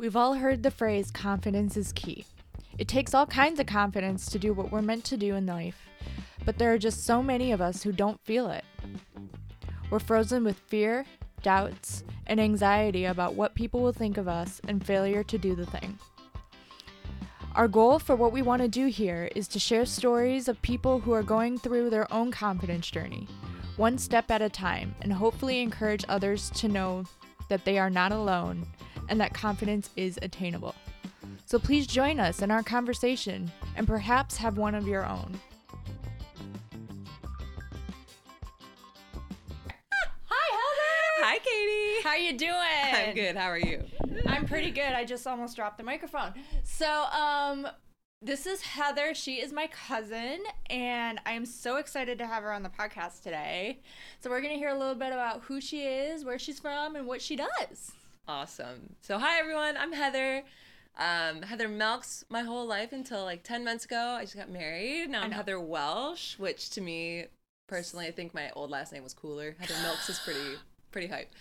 We've 0.00 0.16
all 0.16 0.32
heard 0.32 0.62
the 0.62 0.70
phrase 0.70 1.10
confidence 1.10 1.76
is 1.76 1.92
key. 1.92 2.24
It 2.78 2.88
takes 2.88 3.12
all 3.12 3.26
kinds 3.26 3.60
of 3.60 3.66
confidence 3.66 4.30
to 4.30 4.38
do 4.38 4.54
what 4.54 4.72
we're 4.72 4.80
meant 4.80 5.04
to 5.04 5.18
do 5.18 5.34
in 5.34 5.44
life, 5.44 5.90
but 6.46 6.56
there 6.56 6.72
are 6.72 6.78
just 6.78 7.04
so 7.04 7.22
many 7.22 7.52
of 7.52 7.60
us 7.60 7.82
who 7.82 7.92
don't 7.92 8.18
feel 8.24 8.50
it. 8.50 8.64
We're 9.90 9.98
frozen 9.98 10.42
with 10.42 10.58
fear, 10.58 11.04
doubts, 11.42 12.02
and 12.26 12.40
anxiety 12.40 13.04
about 13.04 13.34
what 13.34 13.54
people 13.54 13.82
will 13.82 13.92
think 13.92 14.16
of 14.16 14.26
us 14.26 14.58
and 14.66 14.82
failure 14.82 15.22
to 15.22 15.36
do 15.36 15.54
the 15.54 15.66
thing. 15.66 15.98
Our 17.54 17.68
goal 17.68 17.98
for 17.98 18.16
what 18.16 18.32
we 18.32 18.40
want 18.40 18.62
to 18.62 18.68
do 18.68 18.86
here 18.86 19.28
is 19.36 19.48
to 19.48 19.58
share 19.58 19.84
stories 19.84 20.48
of 20.48 20.62
people 20.62 21.00
who 21.00 21.12
are 21.12 21.22
going 21.22 21.58
through 21.58 21.90
their 21.90 22.10
own 22.10 22.30
confidence 22.30 22.90
journey, 22.90 23.28
one 23.76 23.98
step 23.98 24.30
at 24.30 24.40
a 24.40 24.48
time, 24.48 24.94
and 25.02 25.12
hopefully 25.12 25.60
encourage 25.60 26.06
others 26.08 26.48
to 26.52 26.68
know 26.68 27.04
that 27.50 27.66
they 27.66 27.78
are 27.78 27.90
not 27.90 28.12
alone 28.12 28.66
and 29.10 29.20
that 29.20 29.34
confidence 29.34 29.90
is 29.96 30.18
attainable. 30.22 30.74
So 31.44 31.58
please 31.58 31.86
join 31.86 32.20
us 32.20 32.40
in 32.42 32.50
our 32.50 32.62
conversation 32.62 33.50
and 33.76 33.86
perhaps 33.86 34.36
have 34.36 34.56
one 34.56 34.74
of 34.74 34.86
your 34.86 35.04
own. 35.04 35.38
Hi, 40.26 40.56
Heather. 40.56 41.26
Hi, 41.26 41.38
Katie. 41.38 42.02
How 42.04 42.10
are 42.10 42.18
you 42.18 42.38
doing? 42.38 43.08
I'm 43.08 43.14
good. 43.14 43.36
How 43.36 43.48
are 43.48 43.58
you? 43.58 43.82
I'm 44.26 44.46
pretty 44.46 44.70
good. 44.70 44.92
I 44.92 45.04
just 45.04 45.26
almost 45.26 45.56
dropped 45.56 45.76
the 45.76 45.84
microphone. 45.84 46.34
So, 46.62 46.86
um, 47.06 47.66
this 48.22 48.46
is 48.46 48.62
Heather. 48.62 49.12
She 49.14 49.40
is 49.40 49.52
my 49.52 49.66
cousin, 49.88 50.38
and 50.68 51.20
I 51.26 51.32
am 51.32 51.44
so 51.44 51.76
excited 51.76 52.18
to 52.18 52.26
have 52.26 52.44
her 52.44 52.52
on 52.52 52.62
the 52.62 52.68
podcast 52.68 53.22
today. 53.22 53.80
So, 54.20 54.30
we're 54.30 54.40
going 54.40 54.52
to 54.52 54.58
hear 54.58 54.68
a 54.68 54.78
little 54.78 54.94
bit 54.94 55.12
about 55.12 55.42
who 55.42 55.60
she 55.60 55.82
is, 55.82 56.24
where 56.24 56.38
she's 56.38 56.60
from, 56.60 56.94
and 56.94 57.06
what 57.06 57.20
she 57.20 57.34
does. 57.34 57.92
Awesome. 58.28 58.94
So, 59.00 59.18
hi, 59.18 59.38
everyone. 59.40 59.76
I'm 59.76 59.92
Heather. 59.92 60.42
Um, 60.98 61.42
Heather 61.42 61.68
Melks 61.68 62.24
my 62.28 62.42
whole 62.42 62.66
life 62.66 62.92
until 62.92 63.24
like 63.24 63.42
10 63.42 63.64
months 63.64 63.84
ago. 63.84 64.16
I 64.18 64.22
just 64.22 64.36
got 64.36 64.50
married. 64.50 65.08
Now 65.10 65.22
I'm. 65.22 65.30
Heather 65.32 65.58
Welsh, 65.58 66.38
which 66.38 66.70
to 66.70 66.80
me, 66.80 67.26
personally, 67.66 68.06
I 68.06 68.10
think 68.10 68.34
my 68.34 68.50
old 68.54 68.70
last 68.70 68.92
name 68.92 69.02
was 69.02 69.14
cooler. 69.14 69.56
Heather 69.58 69.74
Melks 69.82 70.08
is 70.08 70.18
pretty, 70.20 70.56
pretty 70.92 71.08
hype. 71.08 71.32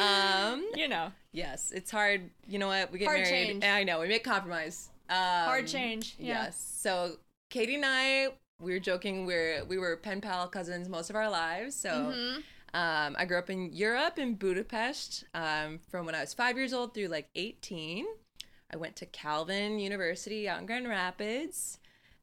Um, 0.00 0.64
You 0.74 0.88
know, 0.88 1.12
yes, 1.32 1.72
it's 1.74 1.90
hard. 1.90 2.30
You 2.48 2.58
know 2.58 2.68
what? 2.68 2.90
We 2.92 2.98
get 2.98 3.06
Hard 3.06 3.20
married. 3.20 3.30
change. 3.30 3.64
I 3.64 3.84
know. 3.84 4.00
We 4.00 4.08
make 4.08 4.24
compromise. 4.24 4.88
Um, 5.10 5.16
hard 5.16 5.66
change. 5.66 6.14
Yeah. 6.18 6.44
Yes. 6.44 6.76
So 6.80 7.16
Katie 7.50 7.74
and 7.74 7.84
I, 7.84 8.28
we 8.60 8.72
were 8.72 8.78
joking. 8.78 9.26
We're 9.26 9.64
we 9.64 9.76
were 9.78 9.96
pen 9.96 10.20
pal 10.20 10.46
cousins 10.48 10.88
most 10.88 11.10
of 11.10 11.16
our 11.16 11.28
lives. 11.28 11.74
So 11.74 11.90
Mhm. 11.90 12.42
Um, 12.74 13.16
I 13.18 13.24
grew 13.26 13.38
up 13.38 13.50
in 13.50 13.72
Europe 13.72 14.18
in 14.18 14.34
Budapest 14.34 15.24
um, 15.34 15.80
from 15.90 16.06
when 16.06 16.14
I 16.14 16.20
was 16.20 16.34
five 16.34 16.56
years 16.56 16.72
old 16.72 16.94
through 16.94 17.08
like 17.08 17.28
eighteen. 17.34 18.06
I 18.72 18.76
went 18.76 18.96
to 18.96 19.06
Calvin 19.06 19.78
University 19.80 20.48
out 20.48 20.60
in 20.60 20.66
Grand 20.66 20.88
Rapids. 20.88 21.78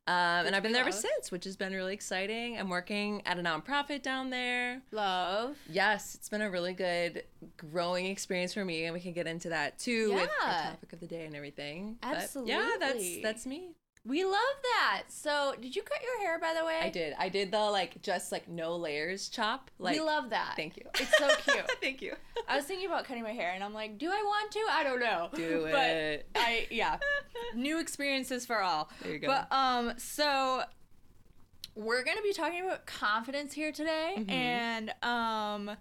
Um, 0.08 0.46
and 0.46 0.56
I've 0.56 0.64
been 0.64 0.72
there 0.72 0.84
ever 0.84 0.92
since, 0.94 1.32
which 1.32 1.44
has 1.44 1.58
been 1.58 1.74
really 1.74 1.94
exciting. 1.94 2.58
I'm 2.58 2.70
working 2.70 3.22
at 3.26 3.38
a 3.38 3.42
nonprofit 3.42 4.02
down 4.04 4.30
there. 4.30 4.82
Love. 4.94 5.58
Yes, 5.70 6.16
it's 6.16 6.30
been 6.30 6.42
a 6.42 6.50
really 6.50 6.72
good 6.72 7.24
growing 7.58 8.06
experience 8.06 8.54
for 8.54 8.64
me, 8.64 8.86
and 8.86 8.94
we 8.94 9.02
can 9.02 9.12
get 9.12 9.28
into 9.28 9.50
that 9.50 9.78
too 9.78 10.14
with 10.14 10.30
Yeah. 10.42 10.70
topic 10.70 10.94
of 10.94 11.02
the 11.02 11.08
day 11.08 11.26
and 11.26 11.36
everything. 11.36 11.98
But 12.02 12.30
yeah, 12.46 12.78
that's 12.80 13.22
that's 13.22 13.46
me. 13.46 13.72
We 14.08 14.24
love 14.24 14.34
that. 14.64 15.04
So, 15.10 15.54
did 15.60 15.76
you 15.76 15.82
cut 15.82 15.98
your 16.02 16.20
hair, 16.26 16.40
by 16.40 16.54
the 16.58 16.64
way? 16.66 16.80
I 16.82 16.90
did. 16.90 17.14
I 17.20 17.28
did 17.28 17.52
the 17.52 17.60
like 17.60 18.02
just 18.02 18.32
like 18.32 18.48
no 18.48 18.78
layers 18.78 19.28
chop. 19.28 19.70
Like 19.80 19.96
we 19.96 20.00
love 20.02 20.30
that. 20.30 20.54
Thank 20.56 20.78
you. 20.78 20.84
It's 20.98 21.18
so 21.18 21.28
cute. 21.44 21.70
thank 21.82 22.02
you. 22.02 22.14
I 22.48 22.56
was 22.56 22.64
thinking 22.66 22.88
about 22.88 23.04
cutting 23.04 23.24
my 23.24 23.34
hair, 23.34 23.52
and 23.54 23.62
I'm 23.64 23.74
like, 23.74 23.98
do 23.98 24.10
I 24.10 24.22
want 24.24 24.52
to? 24.52 24.60
I 24.72 24.84
don't 24.84 25.00
know. 25.02 25.30
Do 25.36 25.68
but 25.72 25.90
it. 25.90 26.30
I 26.36 26.68
yeah, 26.72 27.00
new 27.54 27.80
experiences 27.80 28.46
for 28.46 28.62
all. 28.62 28.90
There 29.04 29.12
you 29.12 29.20
go. 29.20 29.28
But 29.28 29.52
um, 29.52 29.94
so 29.98 30.64
we're 31.76 32.04
gonna 32.04 32.22
be 32.22 32.34
talking 32.34 32.64
about 32.64 32.86
confidence 32.86 33.54
here 33.54 33.72
today, 33.74 34.16
Mhm. 34.20 34.32
and 34.32 34.94
um, 35.04 35.76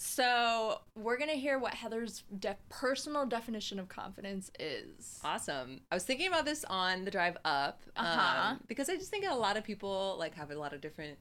so 0.00 0.80
we're 0.94 1.16
gonna 1.18 1.32
hear 1.32 1.58
what 1.58 1.74
Heather's 1.74 2.22
de- 2.38 2.56
personal 2.68 3.26
definition 3.26 3.80
of 3.80 3.88
confidence 3.88 4.48
is. 4.60 5.18
Awesome. 5.24 5.80
I 5.90 5.96
was 5.96 6.04
thinking 6.04 6.28
about 6.28 6.44
this 6.44 6.64
on 6.70 7.04
the 7.04 7.10
drive 7.10 7.36
up 7.44 7.82
um, 7.96 8.06
Uh-huh. 8.06 8.54
because 8.68 8.88
I 8.88 8.94
just 8.94 9.10
think 9.10 9.24
a 9.28 9.34
lot 9.34 9.56
of 9.56 9.64
people 9.64 10.14
like 10.16 10.36
have 10.36 10.52
a 10.52 10.54
lot 10.56 10.72
of 10.72 10.80
different 10.80 11.18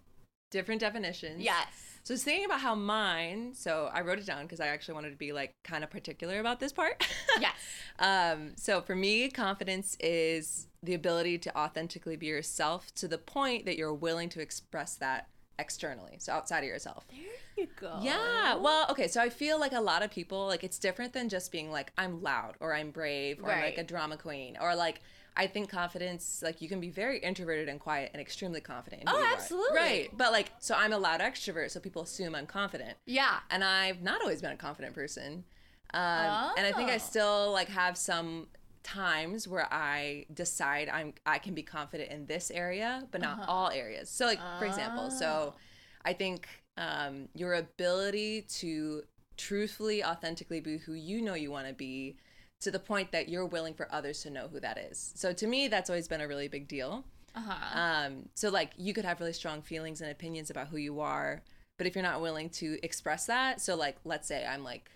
different 0.51 0.79
definitions. 0.79 1.41
Yes. 1.41 1.65
So 2.03 2.13
I 2.13 2.15
was 2.15 2.23
thinking 2.23 2.45
about 2.45 2.61
how 2.61 2.75
mine. 2.75 3.53
So 3.55 3.89
I 3.91 4.01
wrote 4.01 4.19
it 4.19 4.27
down 4.27 4.43
because 4.43 4.59
I 4.59 4.67
actually 4.67 4.93
wanted 4.93 5.09
to 5.09 5.17
be 5.17 5.33
like 5.33 5.55
kind 5.63 5.83
of 5.83 5.89
particular 5.89 6.39
about 6.39 6.59
this 6.59 6.71
part. 6.71 7.03
Yes. 7.41 7.55
Um, 7.99 8.53
so 8.57 8.81
for 8.81 8.95
me, 8.95 9.29
confidence 9.29 9.95
is 9.99 10.67
the 10.83 10.93
ability 10.93 11.37
to 11.39 11.55
authentically 11.57 12.15
be 12.15 12.27
yourself 12.27 12.93
to 12.95 13.07
the 13.07 13.17
point 13.17 13.65
that 13.65 13.75
you're 13.77 13.93
willing 13.93 14.29
to 14.29 14.39
express 14.39 14.95
that 14.95 15.27
externally. 15.59 16.17
So 16.19 16.33
outside 16.33 16.59
of 16.59 16.65
yourself. 16.65 17.05
There 17.09 17.19
you 17.57 17.67
go. 17.79 17.99
Yeah. 18.01 18.55
Well, 18.55 18.85
okay. 18.91 19.07
So 19.07 19.21
I 19.21 19.29
feel 19.29 19.59
like 19.59 19.73
a 19.73 19.81
lot 19.81 20.03
of 20.03 20.11
people, 20.11 20.45
like, 20.47 20.63
it's 20.63 20.77
different 20.79 21.13
than 21.13 21.29
just 21.29 21.51
being 21.51 21.71
like, 21.71 21.91
I'm 21.97 22.21
loud 22.21 22.55
or 22.59 22.73
I'm 22.73 22.91
brave 22.91 23.39
or 23.43 23.51
I'm 23.51 23.61
like 23.61 23.77
a 23.77 23.83
drama 23.83 24.17
queen 24.17 24.57
or 24.59 24.75
like, 24.75 25.01
I 25.39 25.45
think 25.45 25.69
confidence, 25.69 26.41
like, 26.43 26.61
you 26.63 26.69
can 26.69 26.79
be 26.79 26.89
very 26.89 27.19
introverted 27.19 27.69
and 27.69 27.79
quiet 27.79 28.09
and 28.13 28.21
extremely 28.21 28.59
confident. 28.61 29.03
in 29.03 29.09
Oh, 29.09 29.23
absolutely. 29.33 29.75
Right. 29.77 30.09
But 30.15 30.31
like, 30.31 30.51
so 30.59 30.73
I'm 30.75 30.93
a 30.93 30.97
loud 30.97 31.19
extrovert, 31.21 31.69
so 31.71 31.79
people 31.79 32.01
assume 32.01 32.33
I'm 32.35 32.47
confident. 32.47 32.97
Yeah. 33.05 33.39
And 33.51 33.63
I've 33.63 34.01
not 34.01 34.21
always 34.21 34.41
been 34.41 34.51
a 34.51 34.57
confident 34.57 34.95
person. 34.95 35.43
Um, 35.93 36.53
And 36.57 36.65
I 36.65 36.71
think 36.75 36.89
I 36.89 36.95
Oh. 36.95 36.99
still 36.99 37.51
like 37.51 37.69
have 37.69 37.97
some 37.97 38.47
times 38.87 39.47
where 39.47 39.67
I 39.71 40.25
decide 40.33 40.89
I'm 40.89 41.13
I 41.25 41.39
can 41.39 41.53
be 41.53 41.63
confident 41.63 42.11
in 42.11 42.25
this 42.27 42.51
area, 42.51 42.91
but 43.11 43.21
not 43.21 43.39
Uh-huh. 43.39 43.51
all 43.51 43.69
areas. 43.71 44.09
So 44.09 44.25
like 44.25 44.39
for 44.57 44.65
example, 44.65 45.09
so 45.11 45.53
Oh. 45.55 45.55
I 46.05 46.13
think 46.13 46.47
um, 46.77 47.27
your 47.35 47.53
ability 47.55 48.43
to 48.61 49.03
truthfully, 49.35 50.03
authentically 50.03 50.59
be 50.61 50.77
who 50.77 50.93
you 50.93 51.21
know 51.21 51.33
you 51.35 51.51
want 51.51 51.67
to 51.67 51.73
be 51.73 52.17
to 52.61 52.71
the 52.71 52.79
point 52.79 53.11
that 53.11 53.29
you're 53.29 53.45
willing 53.45 53.73
for 53.73 53.87
others 53.91 54.21
to 54.23 54.29
know 54.29 54.47
who 54.47 54.59
that 54.59 54.77
is. 54.77 55.11
So 55.15 55.33
to 55.33 55.47
me, 55.47 55.67
that's 55.67 55.89
always 55.89 56.07
been 56.07 56.21
a 56.21 56.27
really 56.27 56.47
big 56.47 56.67
deal. 56.67 57.05
Uh 57.35 57.41
huh. 57.41 57.79
Um, 57.79 58.29
so 58.35 58.49
like 58.49 58.71
you 58.77 58.93
could 58.93 59.05
have 59.05 59.19
really 59.19 59.33
strong 59.33 59.61
feelings 59.61 60.01
and 60.01 60.09
opinions 60.09 60.49
about 60.49 60.67
who 60.69 60.77
you 60.77 60.99
are, 61.01 61.43
but 61.77 61.85
if 61.87 61.95
you're 61.95 62.03
not 62.11 62.21
willing 62.21 62.49
to 62.51 62.79
express 62.83 63.25
that, 63.27 63.61
so 63.61 63.75
like 63.75 63.97
let's 64.05 64.27
say 64.27 64.45
I'm 64.45 64.63
like 64.63 64.89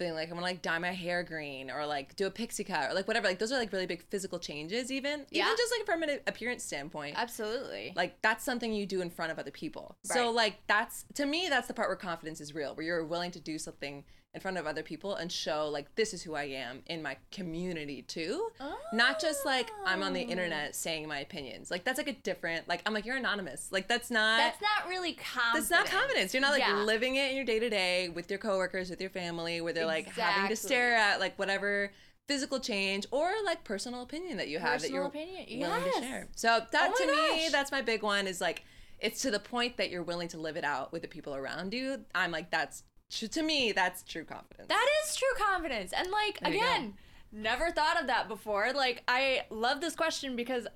feeling 0.00 0.14
like 0.14 0.28
I'm 0.28 0.34
gonna 0.34 0.46
like 0.46 0.62
dye 0.62 0.78
my 0.78 0.92
hair 0.92 1.22
green 1.22 1.70
or 1.70 1.84
like 1.84 2.16
do 2.16 2.26
a 2.26 2.30
pixie 2.30 2.64
cut 2.64 2.90
or 2.90 2.94
like 2.94 3.06
whatever, 3.06 3.28
like 3.28 3.38
those 3.38 3.52
are 3.52 3.58
like 3.58 3.70
really 3.70 3.84
big 3.84 4.02
physical 4.08 4.38
changes 4.38 4.90
even. 4.90 5.26
Yeah. 5.30 5.44
Even 5.44 5.56
just 5.58 5.74
like 5.78 5.84
from 5.84 6.02
an 6.02 6.20
appearance 6.26 6.64
standpoint. 6.64 7.16
Absolutely. 7.18 7.92
Like 7.94 8.20
that's 8.22 8.42
something 8.42 8.72
you 8.72 8.86
do 8.86 9.02
in 9.02 9.10
front 9.10 9.30
of 9.30 9.38
other 9.38 9.50
people. 9.50 9.96
So 10.02 10.30
like 10.30 10.56
that's 10.66 11.04
to 11.14 11.26
me 11.26 11.48
that's 11.50 11.68
the 11.68 11.74
part 11.74 11.90
where 11.90 11.96
confidence 11.96 12.40
is 12.40 12.54
real, 12.54 12.74
where 12.74 12.86
you're 12.86 13.04
willing 13.04 13.30
to 13.32 13.40
do 13.40 13.58
something 13.58 14.04
in 14.32 14.40
front 14.40 14.56
of 14.56 14.66
other 14.66 14.82
people 14.82 15.16
and 15.16 15.30
show 15.30 15.68
like 15.68 15.92
this 15.96 16.14
is 16.14 16.22
who 16.22 16.34
I 16.34 16.44
am 16.44 16.82
in 16.86 17.02
my 17.02 17.16
community 17.32 18.02
too. 18.02 18.50
Not 18.92 19.20
just 19.20 19.44
like 19.44 19.70
I'm 19.84 20.02
on 20.04 20.12
the 20.12 20.24
Oh. 20.24 20.28
internet 20.30 20.76
saying 20.76 21.08
my 21.08 21.18
opinions. 21.18 21.68
Like 21.70 21.82
that's 21.82 21.98
like 21.98 22.06
a 22.08 22.12
different 22.12 22.68
like 22.68 22.80
I'm 22.86 22.94
like 22.94 23.04
you're 23.04 23.16
anonymous. 23.16 23.72
Like 23.72 23.88
that's 23.88 24.08
not 24.10 24.38
That's 24.38 24.60
not 24.60 24.88
really 24.88 25.14
confidence. 25.14 25.68
that's 25.68 25.90
not 25.92 26.00
confidence. 26.00 26.32
You're 26.32 26.42
not 26.42 26.52
like 26.52 26.60
Yeah. 26.60 26.76
living 26.82 27.16
it 27.16 27.30
in 27.30 27.36
your 27.36 27.44
day 27.44 27.58
to 27.58 27.68
day 27.68 28.08
with 28.08 28.30
your 28.30 28.38
coworkers, 28.38 28.88
with 28.88 29.00
your 29.00 29.10
family, 29.10 29.60
where 29.60 29.72
they're 29.72 29.84
like 29.86 30.06
having 30.10 30.48
to 30.48 30.56
stare 30.56 30.94
at 30.94 31.18
like 31.18 31.36
whatever 31.36 31.90
physical 32.28 32.60
change 32.60 33.06
or 33.10 33.32
like 33.44 33.64
personal 33.64 34.02
opinion 34.02 34.36
that 34.36 34.46
you 34.46 34.60
have 34.60 34.80
that 34.82 34.90
you're 34.92 35.06
opinion. 35.06 35.58
willing 35.60 35.82
Yes. 35.86 35.96
to 35.96 36.02
share. 36.02 36.28
So 36.36 36.64
that 36.70 36.92
Oh 36.94 37.04
to 37.06 37.12
my 37.12 37.36
me, 37.36 37.48
that's 37.50 37.72
my 37.72 37.82
big 37.82 38.04
one 38.04 38.28
is 38.28 38.40
like 38.40 38.62
it's 39.00 39.22
to 39.22 39.30
the 39.32 39.40
point 39.40 39.78
that 39.78 39.90
you're 39.90 40.02
willing 40.04 40.28
to 40.28 40.38
live 40.38 40.56
it 40.56 40.62
out 40.64 40.92
with 40.92 41.02
the 41.02 41.08
people 41.08 41.34
around 41.34 41.74
you. 41.74 42.04
I'm 42.14 42.30
like 42.30 42.50
that's 42.52 42.84
to 43.10 43.42
me 43.42 43.72
that's 43.72 44.02
true 44.02 44.24
confidence. 44.24 44.68
That 44.68 44.86
is 45.04 45.16
true 45.16 45.46
confidence. 45.46 45.92
And 45.92 46.10
like 46.10 46.40
There 46.40 46.52
again, 46.52 46.94
never 47.32 47.70
thought 47.70 48.00
of 48.00 48.06
that 48.06 48.28
before. 48.28 48.72
Like 48.72 49.02
I 49.08 49.42
love 49.50 49.80
this 49.80 49.94
question 49.96 50.36
because 50.36 50.66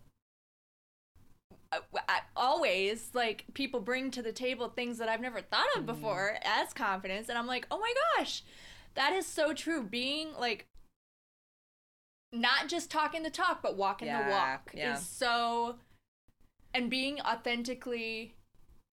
I, 1.72 1.78
I- 2.08 2.20
always 2.36 3.10
like 3.14 3.44
people 3.54 3.81
bring 3.81 4.10
to 4.12 4.22
the 4.22 4.32
table 4.32 4.69
things 4.69 4.98
that 4.98 5.08
I've 5.08 5.20
never 5.20 5.40
thought 5.40 5.66
Mm-hmm. 5.76 5.81
of 5.81 5.86
before 5.86 6.36
as 6.44 6.72
confidence 6.72 7.28
and 7.28 7.38
I'm 7.38 7.46
like, 7.46 7.66
"Oh 7.70 7.78
my 7.78 7.92
gosh. 8.19 8.42
That 8.94 9.12
is 9.12 9.26
so 9.26 9.52
true. 9.52 9.82
Being 9.82 10.28
like 10.38 10.66
not 12.32 12.69
just 12.69 12.90
talking 12.90 13.22
the 13.22 13.30
talk 13.30 13.62
but 13.62 13.76
walking 13.76 14.08
the 14.08 14.26
walk 14.28 14.72
yeah. 14.75 14.94
is 14.96 15.06
so 15.06 15.76
and 16.75 16.90
being 16.90 17.20
authentically 17.20 18.34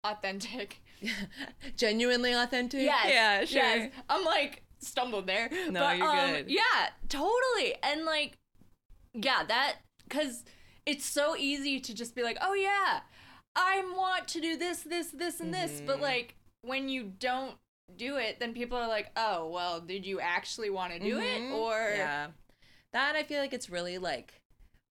authentic. 0.04 0.80
Genuinely 1.76 2.32
authentic. 2.32 2.82
Yes. 2.82 3.08
Yeah, 3.11 3.44
sure. 3.44 3.62
Yes. 3.62 3.93
I'm 4.08 4.25
like 4.25 4.62
stumbled 4.79 5.26
there. 5.26 5.49
No, 5.70 5.81
but, 5.81 5.99
you're 5.99 6.08
um, 6.08 6.31
good. 6.32 6.50
Yeah, 6.50 6.88
totally. 7.08 7.75
And 7.82 8.05
like, 8.05 8.32
yeah, 9.12 9.43
that 9.46 9.76
because 10.08 10.44
it's 10.87 11.06
so 11.06 11.37
easy 11.37 11.81
to 11.81 11.94
just 11.94 12.14
be 12.14 12.23
like, 12.23 12.38
oh 12.41 12.55
yeah, 12.55 13.00
I 13.56 13.82
want 13.96 14.29
to 14.29 14.41
do 14.41 14.56
this, 14.56 14.81
this, 14.81 15.11
this, 15.11 15.41
and 15.41 15.52
this. 15.52 15.82
But 15.87 15.99
Mhm. 15.99 16.02
like 16.02 16.35
when 16.62 16.88
you 16.88 17.12
don't 17.19 17.56
do 17.97 18.17
it, 18.17 18.40
then 18.40 18.55
people 18.55 18.79
are 18.79 18.88
like, 18.88 19.11
oh 19.17 19.49
well, 19.49 19.81
did 19.81 20.05
you 20.06 20.20
actually 20.20 20.70
want 20.70 20.93
to 20.93 20.99
do 20.99 21.19
it 21.19 21.43
Mhm. 21.43 21.52
or 21.55 21.93
yeah 21.97 22.29
that 22.94 23.17
I 23.17 23.25
feel 23.25 23.40
like 23.40 23.52
it's 23.52 23.69
really 23.69 23.99
like 23.99 24.40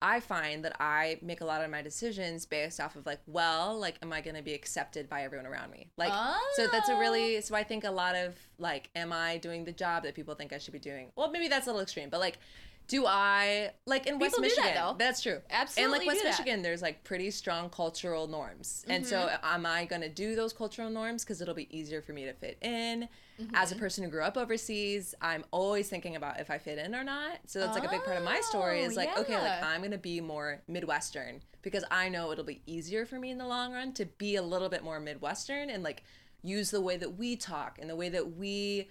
I 0.04 0.20
find 0.20 0.64
that 0.64 0.76
I 0.80 1.18
make 1.22 1.40
a 1.40 1.44
lot 1.44 1.64
of 1.64 1.70
my 1.70 1.80
decisions 1.82 2.44
based 2.44 2.78
off 2.80 2.94
of 2.96 3.06
like, 3.06 3.20
well, 3.26 3.78
like, 3.78 3.96
am 4.02 4.12
I 4.12 4.20
going 4.20 4.36
to 4.36 4.42
be 4.42 4.52
accepted 4.52 5.08
by 5.08 5.22
everyone 5.24 5.46
around 5.46 5.70
me? 5.70 5.88
Like, 5.96 6.12
so 6.56 6.66
that's 6.70 6.88
a 6.90 6.98
really, 6.98 7.40
so 7.40 7.54
I 7.54 7.64
think 7.64 7.84
a 7.84 7.90
lot 7.90 8.14
of 8.14 8.34
like, 8.58 8.90
am 8.94 9.12
I 9.12 9.38
doing 9.38 9.64
the 9.64 9.72
job 9.72 10.02
that 10.02 10.14
people 10.14 10.34
think 10.34 10.52
I 10.52 10.58
should 10.58 10.72
be 10.74 10.78
doing? 10.78 11.10
Well, 11.16 11.30
maybe 11.30 11.48
that's 11.48 11.66
a 11.66 11.70
little 11.70 11.80
extreme, 11.82 12.10
but 12.10 12.20
like, 12.20 12.38
do 12.86 13.06
I 13.06 13.70
like 13.86 14.06
in 14.06 14.18
West 14.18 14.34
People 14.36 14.42
that, 14.50 14.56
Michigan? 14.58 14.72
though. 14.74 14.94
That's 14.98 15.22
true. 15.22 15.40
Absolutely 15.48 15.82
And 15.84 15.92
like 15.98 16.06
West 16.06 16.22
that. 16.22 16.28
Michigan, 16.32 16.60
there's 16.60 16.82
like 16.82 17.02
pretty 17.02 17.30
strong 17.30 17.70
cultural 17.70 18.26
norms, 18.28 18.84
and 18.88 19.06
so 19.06 19.16
Mm-hmm. 19.20 19.46
am 19.54 19.64
I 19.64 19.86
going 19.86 20.02
to 20.02 20.10
do 20.10 20.36
those 20.36 20.52
cultural 20.52 20.90
norms 20.90 21.24
because 21.24 21.40
it'll 21.40 21.54
be 21.54 21.66
easier 21.74 22.02
for 22.02 22.12
me 22.12 22.26
to 22.26 22.34
fit 22.34 22.58
in? 22.60 23.08
As 23.52 23.68
Mm-hmm. 23.70 23.78
a 23.78 23.80
person 23.80 24.04
who 24.04 24.10
grew 24.10 24.22
up 24.22 24.36
overseas, 24.36 25.14
I'm 25.20 25.44
always 25.50 25.88
thinking 25.88 26.14
about 26.14 26.38
if 26.38 26.50
I 26.50 26.58
fit 26.58 26.78
in 26.78 26.94
or 26.94 27.02
not. 27.02 27.38
So 27.46 27.58
that's 27.58 27.76
like 27.76 27.86
a 27.86 27.90
big 27.90 28.04
part 28.04 28.16
of 28.16 28.22
my 28.24 28.40
story 28.42 28.82
is 28.82 28.92
Oh, 28.92 28.96
like, 28.96 29.18
okay, 29.18 29.36
like. 29.40 29.62
I'm 29.62 29.80
going 29.80 29.90
to 29.90 29.98
be 29.98 30.20
more 30.20 30.62
Midwestern 30.68 31.40
because 31.62 31.84
I 31.90 32.08
know 32.08 32.30
it'll 32.30 32.44
be 32.44 32.62
easier 32.66 33.04
for 33.06 33.18
me 33.18 33.30
in 33.30 33.38
the 33.38 33.46
long 33.46 33.72
run 33.72 33.92
to 33.94 34.04
be 34.06 34.36
a 34.36 34.42
little 34.42 34.68
bit 34.68 34.84
more 34.84 35.00
Midwestern 35.00 35.68
and 35.70 35.82
like 35.82 36.04
use 36.42 36.70
the 36.70 36.80
way 36.80 36.96
that 36.96 37.16
we 37.18 37.34
talk 37.36 37.78
and 37.80 37.90
the 37.90 37.96
way 37.96 38.08
that 38.10 38.36
we 38.36 38.88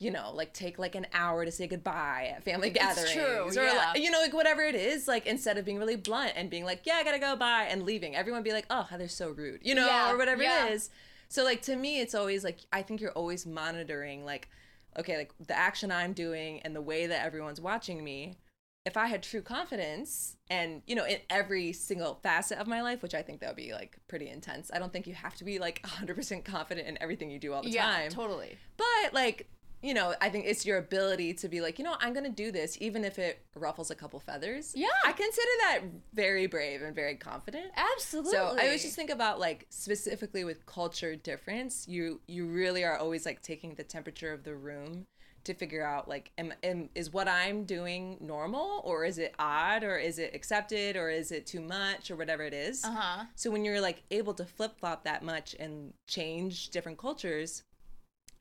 you 0.00 0.10
know, 0.10 0.32
like 0.34 0.52
take 0.52 0.76
like 0.78 0.96
an 0.96 1.06
hour 1.14 1.44
to 1.44 1.52
say 1.52 1.68
goodbye 1.68 2.32
at 2.34 2.44
family 2.44 2.68
gatherings, 2.68 3.12
true, 3.12 3.48
or 3.48 3.52
yeah. 3.64 3.90
like, 3.94 4.02
you 4.02 4.10
know, 4.10 4.18
like 4.20 4.34
whatever 4.34 4.60
it 4.60 4.74
is, 4.74 5.06
like 5.06 5.24
instead 5.24 5.56
of 5.56 5.64
being 5.64 5.78
really 5.78 5.94
blunt 5.96 6.32
and 6.34 6.50
being 6.50 6.64
like, 6.64 6.80
yeah, 6.84 6.94
I 6.94 7.04
gotta 7.04 7.20
go, 7.20 7.36
bye, 7.36 7.68
and 7.70 7.84
leaving, 7.84 8.16
everyone 8.16 8.42
be 8.42 8.52
like, 8.52 8.66
oh, 8.70 8.86
they're 8.98 9.08
so 9.08 9.30
rude, 9.30 9.60
you 9.62 9.72
know, 9.74 9.86
Yeah, 9.86 10.12
or 10.12 10.18
whatever 10.18 10.42
yeah. 10.42 10.66
it 10.66 10.72
is. 10.72 10.90
So 11.34 11.42
like 11.42 11.62
to 11.62 11.74
me, 11.74 11.98
it's 11.98 12.14
always 12.14 12.44
like 12.44 12.60
I 12.72 12.82
think 12.82 13.00
you're 13.00 13.10
always 13.10 13.44
monitoring 13.44 14.24
like, 14.24 14.48
okay, 14.96 15.16
like 15.16 15.32
the 15.44 15.58
action 15.58 15.90
I'm 15.90 16.12
doing 16.12 16.60
and 16.60 16.76
the 16.76 16.80
way 16.80 17.08
that 17.08 17.26
everyone's 17.26 17.60
watching 17.60 18.04
me. 18.04 18.36
If 18.86 18.96
I 18.96 19.06
had 19.06 19.24
true 19.24 19.42
confidence 19.42 20.36
and 20.48 20.82
you 20.86 20.94
know 20.94 21.04
in 21.04 21.18
every 21.28 21.72
single 21.72 22.20
facet 22.22 22.58
of 22.58 22.68
my 22.68 22.82
life, 22.82 23.02
which 23.02 23.14
I 23.14 23.22
think 23.22 23.40
that 23.40 23.48
would 23.48 23.56
be 23.56 23.72
like 23.72 23.98
pretty 24.06 24.28
intense. 24.28 24.70
I 24.72 24.78
don't 24.78 24.92
think 24.92 25.08
you 25.08 25.14
have 25.14 25.34
to 25.34 25.44
be 25.44 25.58
like 25.58 25.82
100% 25.84 26.44
confident 26.44 26.86
in 26.86 27.02
everything 27.02 27.32
you 27.32 27.40
do 27.40 27.52
all 27.52 27.64
the 27.64 27.70
yeah, 27.70 27.82
time. 27.82 28.02
Yeah, 28.04 28.08
totally. 28.10 28.56
But 28.76 29.12
like, 29.12 29.48
you 29.84 29.92
know, 29.92 30.14
I 30.20 30.30
think 30.30 30.46
it's 30.46 30.64
your 30.64 30.78
ability 30.78 31.34
to 31.34 31.48
be 31.48 31.60
like, 31.60 31.78
you 31.78 31.84
know, 31.84 31.94
I'm 32.00 32.14
gonna 32.14 32.30
do 32.30 32.50
this, 32.50 32.78
even 32.80 33.04
if 33.04 33.18
it 33.18 33.44
ruffles 33.54 33.90
a 33.90 33.94
couple 33.94 34.18
feathers. 34.18 34.72
Yeah. 34.74 34.88
I 35.04 35.12
consider 35.12 35.50
that 35.60 35.80
very 36.14 36.46
brave 36.46 36.80
and 36.80 36.94
very 36.94 37.16
confident. 37.16 37.66
Absolutely. 37.76 38.32
So 38.32 38.56
I 38.58 38.64
always 38.64 38.82
just 38.82 38.96
think 38.96 39.10
about 39.10 39.38
like 39.38 39.66
specifically 39.68 40.44
with 40.44 40.64
culture 40.64 41.14
difference, 41.16 41.86
you 41.86 42.20
you 42.26 42.46
really 42.46 42.82
are 42.82 42.96
always 42.96 43.26
like 43.26 43.42
taking 43.42 43.74
the 43.74 43.84
temperature 43.84 44.32
of 44.32 44.44
the 44.44 44.54
room 44.54 45.06
to 45.44 45.52
figure 45.52 45.84
out 45.84 46.08
like 46.08 46.30
am, 46.38 46.54
am 46.62 46.88
is 46.94 47.12
what 47.12 47.28
I'm 47.28 47.64
doing 47.64 48.16
normal 48.20 48.80
or 48.84 49.04
is 49.04 49.18
it 49.18 49.34
odd 49.38 49.84
or 49.84 49.98
is 49.98 50.18
it 50.18 50.34
accepted 50.34 50.96
or 50.96 51.10
is 51.10 51.30
it 51.30 51.46
too 51.46 51.60
much 51.60 52.10
or 52.10 52.16
whatever 52.16 52.42
it 52.42 52.54
is. 52.54 52.82
Uh 52.82 52.94
huh. 52.98 53.24
So 53.34 53.50
when 53.50 53.64
you're 53.64 53.82
like 53.82 54.02
able 54.10 54.32
to 54.34 54.46
flip 54.46 54.78
flop 54.78 55.04
that 55.04 55.22
much 55.22 55.54
and 55.60 55.92
change 56.06 56.70
different 56.70 56.96
cultures, 56.96 57.62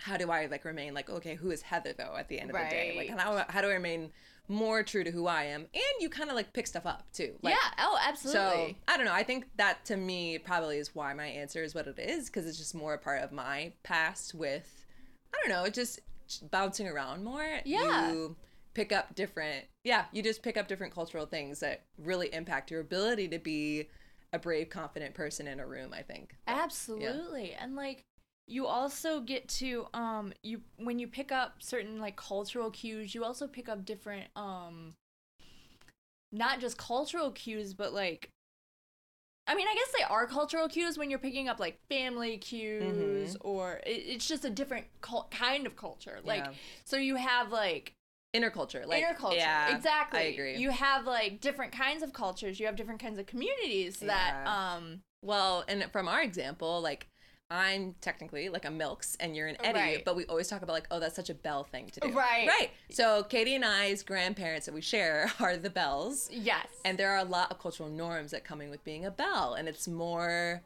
how 0.03 0.17
do 0.17 0.29
I 0.29 0.47
like 0.47 0.65
remain 0.65 0.93
like 0.93 1.09
okay, 1.09 1.35
who 1.35 1.49
is 1.51 1.61
Heather 1.61 1.93
though 1.97 2.15
at 2.17 2.27
the 2.27 2.39
end 2.39 2.49
of 2.49 2.57
the 2.57 2.69
day? 2.69 2.93
Like 2.97 3.17
how 3.17 3.45
how 3.47 3.61
do 3.61 3.69
I 3.69 3.73
remain 3.73 4.11
more 4.49 4.83
true 4.83 5.03
to 5.05 5.11
who 5.11 5.27
I 5.27 5.45
am? 5.45 5.61
And 5.61 6.01
you 6.01 6.09
kind 6.09 6.29
of 6.29 6.35
like 6.35 6.51
pick 6.51 6.67
stuff 6.67 6.85
up 6.85 7.05
too. 7.13 7.35
Like, 7.41 7.53
yeah. 7.53 7.69
Oh, 7.79 7.97
absolutely. 8.05 8.71
So. 8.71 8.75
I 8.93 8.97
don't 8.97 9.05
know. 9.05 9.13
I 9.13 9.23
think 9.23 9.45
that 9.55 9.85
to 9.85 9.95
me 9.95 10.37
probably 10.39 10.77
is 10.77 10.93
why 10.93 11.13
my 11.13 11.27
answer 11.27 11.63
is 11.63 11.73
what 11.73 11.87
it 11.87 11.97
is 11.97 12.27
because 12.27 12.45
it's 12.45 12.57
just 12.57 12.75
more 12.75 12.93
a 12.93 12.97
part 12.97 13.23
of 13.23 13.31
my 13.31 13.71
past 13.83 14.35
with 14.35 14.85
I 15.33 15.37
don't 15.41 15.57
know, 15.57 15.63
It 15.63 15.73
just 15.73 16.01
bouncing 16.51 16.87
around 16.87 17.23
more. 17.23 17.59
Yeah. 17.63 18.11
You 18.11 18.35
pick 18.73 18.91
up 18.91 19.15
different 19.15 19.65
yeah, 19.85 20.05
you 20.11 20.21
just 20.21 20.43
pick 20.43 20.57
up 20.57 20.67
different 20.67 20.93
cultural 20.93 21.25
things 21.25 21.61
that 21.61 21.83
really 21.97 22.33
impact 22.33 22.71
your 22.71 22.81
ability 22.81 23.29
to 23.29 23.39
be 23.39 23.87
a 24.33 24.39
brave, 24.39 24.69
confident 24.69 25.13
person 25.13 25.47
in 25.47 25.59
a 25.59 25.67
room, 25.67 25.93
I 25.93 26.01
think. 26.01 26.35
Absolutely. 26.47 27.53
And 27.53 27.75
like 27.75 28.03
you 28.47 28.67
also 28.67 29.21
get 29.21 29.47
to 29.47 29.87
um 29.93 30.33
you 30.43 30.61
when 30.77 30.99
you 30.99 31.07
pick 31.07 31.31
up 31.31 31.55
certain 31.59 31.99
like 31.99 32.15
cultural 32.15 32.71
cues, 32.71 33.15
you 33.15 33.23
also 33.23 33.47
pick 33.47 33.69
up 33.69 33.85
different 33.85 34.27
um 34.35 34.93
not 36.31 36.59
just 36.59 36.77
cultural 36.77 37.31
cues 37.31 37.73
but 37.73 37.93
like 37.93 38.29
I 39.45 39.55
mean, 39.55 39.67
I 39.67 39.73
guess 39.73 39.93
they 39.97 40.05
are 40.05 40.25
cultural 40.25 40.69
cues 40.69 40.97
when 40.97 41.09
you're 41.09 41.19
picking 41.19 41.49
up 41.49 41.59
like 41.59 41.77
family 41.89 42.37
cues 42.37 43.35
or 43.41 43.81
it, 43.85 43.89
it's 43.89 44.25
just 44.25 44.45
a 44.45 44.49
different 44.49 44.85
cul- 45.01 45.27
kind 45.31 45.67
of 45.67 45.75
culture. 45.75 46.19
Like 46.23 46.45
Yeah. 46.45 46.51
so 46.85 46.95
you 46.95 47.17
have 47.17 47.51
like 47.51 47.93
Interculture. 48.33 48.87
Like 48.87 49.05
interculture. 49.05 49.35
Yeah, 49.35 49.75
exactly. 49.75 50.19
I 50.19 50.23
agree. 50.23 50.55
You 50.55 50.71
have 50.71 51.05
like 51.05 51.39
different 51.39 51.71
kinds 51.71 52.01
of 52.01 52.13
cultures. 52.13 52.59
You 52.59 52.65
have 52.65 52.75
different 52.75 52.99
kinds 52.99 53.19
of 53.19 53.27
communities 53.27 53.99
that 53.99 54.47
um 54.47 55.01
Well, 55.21 55.63
and 55.67 55.85
from 55.91 56.07
our 56.07 56.21
example, 56.21 56.81
like 56.81 57.09
I'm 57.53 57.93
technically 58.01 58.49
like 58.49 58.65
a 58.65 58.71
Milks 58.71 59.15
and 59.19 59.35
you're 59.35 59.47
an 59.47 59.57
Eddie, 59.63 59.77
Right. 59.79 60.05
but 60.05 60.15
we 60.15 60.25
always 60.25 60.47
talk 60.47 60.63
about 60.63 60.73
like, 60.73 60.87
oh, 60.89 60.99
that's 60.99 61.15
such 61.15 61.29
a 61.29 61.35
Bell 61.35 61.63
thing 61.63 61.87
to 61.91 61.99
do. 61.99 62.07
Right. 62.11 62.47
Right. 62.47 62.71
So 62.89 63.23
Katie 63.23 63.53
and 63.53 63.63
I's 63.63 64.01
grandparents 64.01 64.65
that 64.65 64.73
we 64.73 64.81
share 64.81 65.31
are 65.39 65.55
the 65.55 65.69
Bells. 65.69 66.29
yes. 66.31 66.65
And 66.83 66.97
there 66.97 67.11
are 67.11 67.19
a 67.19 67.23
lot 67.23 67.51
of 67.51 67.59
cultural 67.59 67.89
norms 67.89 68.31
that 68.31 68.43
come 68.43 68.59
in 68.59 68.71
with 68.71 68.83
being 68.83 69.05
a 69.05 69.11
Bell. 69.11 69.53
And 69.53 69.67
it's 69.69 69.87
more 69.87 70.63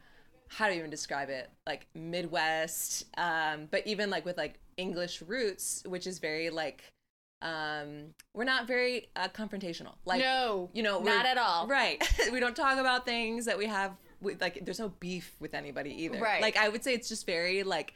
how 0.50 0.68
do 0.68 0.72
you 0.74 0.80
even 0.80 0.89
describe 0.89 1.30
it? 1.30 1.50
Like 1.66 1.88
Midwest, 1.94 3.06
um, 3.18 3.68
but 3.69 3.86
even 3.86 4.10
like 4.10 4.24
with 4.24 4.38
like 4.38 4.60
English 4.78 5.22
roots, 5.22 5.84
which 5.86 6.07
is 6.07 6.19
very 6.19 6.50
like 6.50 6.84
um 7.42 8.13
we're 8.34 8.44
not 8.45 8.66
very 8.66 9.10
uh, 9.16 9.28
confrontational. 9.28 9.95
Like 10.06 10.22
no, 10.22 10.69
you 10.74 10.84
know, 10.84 11.01
not 11.01 11.25
at 11.25 11.38
all. 11.38 11.68
Right. 11.68 12.01
we 12.31 12.39
don't 12.39 12.56
talk 12.56 12.78
about 12.78 13.06
things 13.06 13.44
that 13.45 13.57
we 13.57 13.66
have 13.68 13.92
with 14.21 14.41
like 14.41 14.65
there's 14.65 14.79
no 14.79 14.89
beef 14.99 15.35
with 15.39 15.53
anybody 15.53 16.03
either. 16.03 16.19
Right. 16.19 16.41
Like 16.41 16.57
I 16.57 16.69
would 16.69 16.83
say 16.83 16.93
it's 16.93 17.09
just 17.09 17.25
very 17.25 17.63
like 17.63 17.93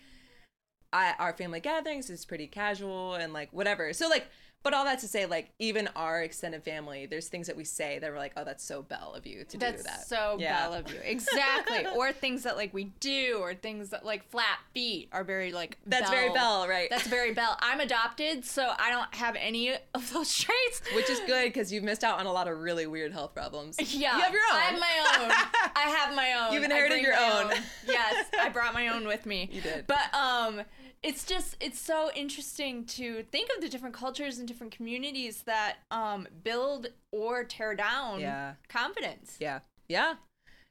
I, 0.93 1.13
our 1.19 1.33
family 1.33 1.59
gatherings 1.59 2.09
is 2.09 2.25
pretty 2.25 2.47
casual 2.47 3.15
and 3.15 3.33
like 3.33 3.49
whatever. 3.51 3.93
So 3.93 4.07
like 4.07 4.27
but 4.63 4.73
all 4.73 4.85
that 4.85 4.99
to 4.99 5.07
say 5.07 5.25
like 5.25 5.51
even 5.59 5.89
our 5.95 6.21
extended 6.21 6.63
family 6.63 7.05
there's 7.05 7.27
things 7.27 7.47
that 7.47 7.57
we 7.57 7.63
say 7.63 7.99
that 7.99 8.11
we're 8.11 8.17
like 8.17 8.33
oh 8.37 8.43
that's 8.43 8.63
so 8.63 8.81
Bell 8.81 9.13
of 9.15 9.25
you 9.25 9.43
to 9.45 9.57
That's 9.57 9.77
do 9.77 9.83
that. 9.83 9.91
That's 9.97 10.07
so 10.07 10.35
Yeah. 10.39 10.61
Bell 10.67 10.73
of 10.73 10.91
you. 10.91 10.99
Exactly. 11.03 11.85
or 11.95 12.11
things 12.11 12.43
that 12.43 12.57
like 12.57 12.73
we 12.73 12.85
do, 12.99 13.37
or 13.39 13.53
things 13.53 13.89
that 13.89 14.05
like 14.05 14.29
flat 14.29 14.59
feet 14.73 15.09
are 15.11 15.23
very 15.23 15.51
like. 15.51 15.77
That's 15.85 16.09
very 16.09 16.31
Bell, 16.33 16.67
right? 16.67 16.89
That's 16.89 17.07
very 17.07 17.33
Bell. 17.33 17.57
I'm 17.61 17.79
adopted, 17.79 18.45
so 18.45 18.73
I 18.77 18.89
don't 18.89 19.13
have 19.15 19.35
any 19.39 19.73
of 19.93 20.13
those 20.13 20.33
traits. 20.33 20.81
Which 20.93 21.09
is 21.09 21.19
good 21.21 21.45
because 21.45 21.71
you've 21.71 21.83
missed 21.83 22.03
out 22.03 22.19
on 22.19 22.25
a 22.25 22.31
lot 22.31 22.47
of 22.47 22.57
really 22.59 22.87
weird 22.87 23.13
health 23.13 23.33
problems. 23.33 23.77
Yeah, 23.79 24.15
You 24.17 24.21
have 24.23 24.33
your 24.33 24.41
own. 24.51 24.57
I 24.57 24.61
have 24.61 24.79
my 24.79 25.23
own. 25.23 25.31
I 25.75 25.89
have 25.97 26.15
my 26.15 26.33
own. 26.33 26.53
You've 26.53 26.63
inherited 26.63 27.01
your 27.01 27.15
my 27.15 27.43
own. 27.55 27.61
Yes, 27.87 28.25
I 28.39 28.49
brought 28.49 28.73
my 28.73 28.89
own 28.89 29.07
with 29.07 29.25
me. 29.25 29.49
You 29.61 29.61
did. 29.61 29.85
But 29.85 30.13
um, 30.13 30.61
it's 31.03 31.25
just 31.25 31.57
it's 31.59 31.79
so 31.79 32.11
interesting 32.15 32.85
to 32.85 33.23
think 33.31 33.49
of 33.55 33.61
the 33.61 33.69
different 33.69 33.95
cultures 33.95 34.37
and 34.37 34.47
different 34.47 34.71
communities 34.75 35.43
that 35.43 35.77
um 35.89 36.27
build 36.43 36.87
or 37.11 37.43
tear 37.43 37.75
down 37.75 38.19
Yeah. 38.19 38.53
confidence. 38.69 39.37
Yeah. 39.39 39.59
Yeah. 39.87 40.15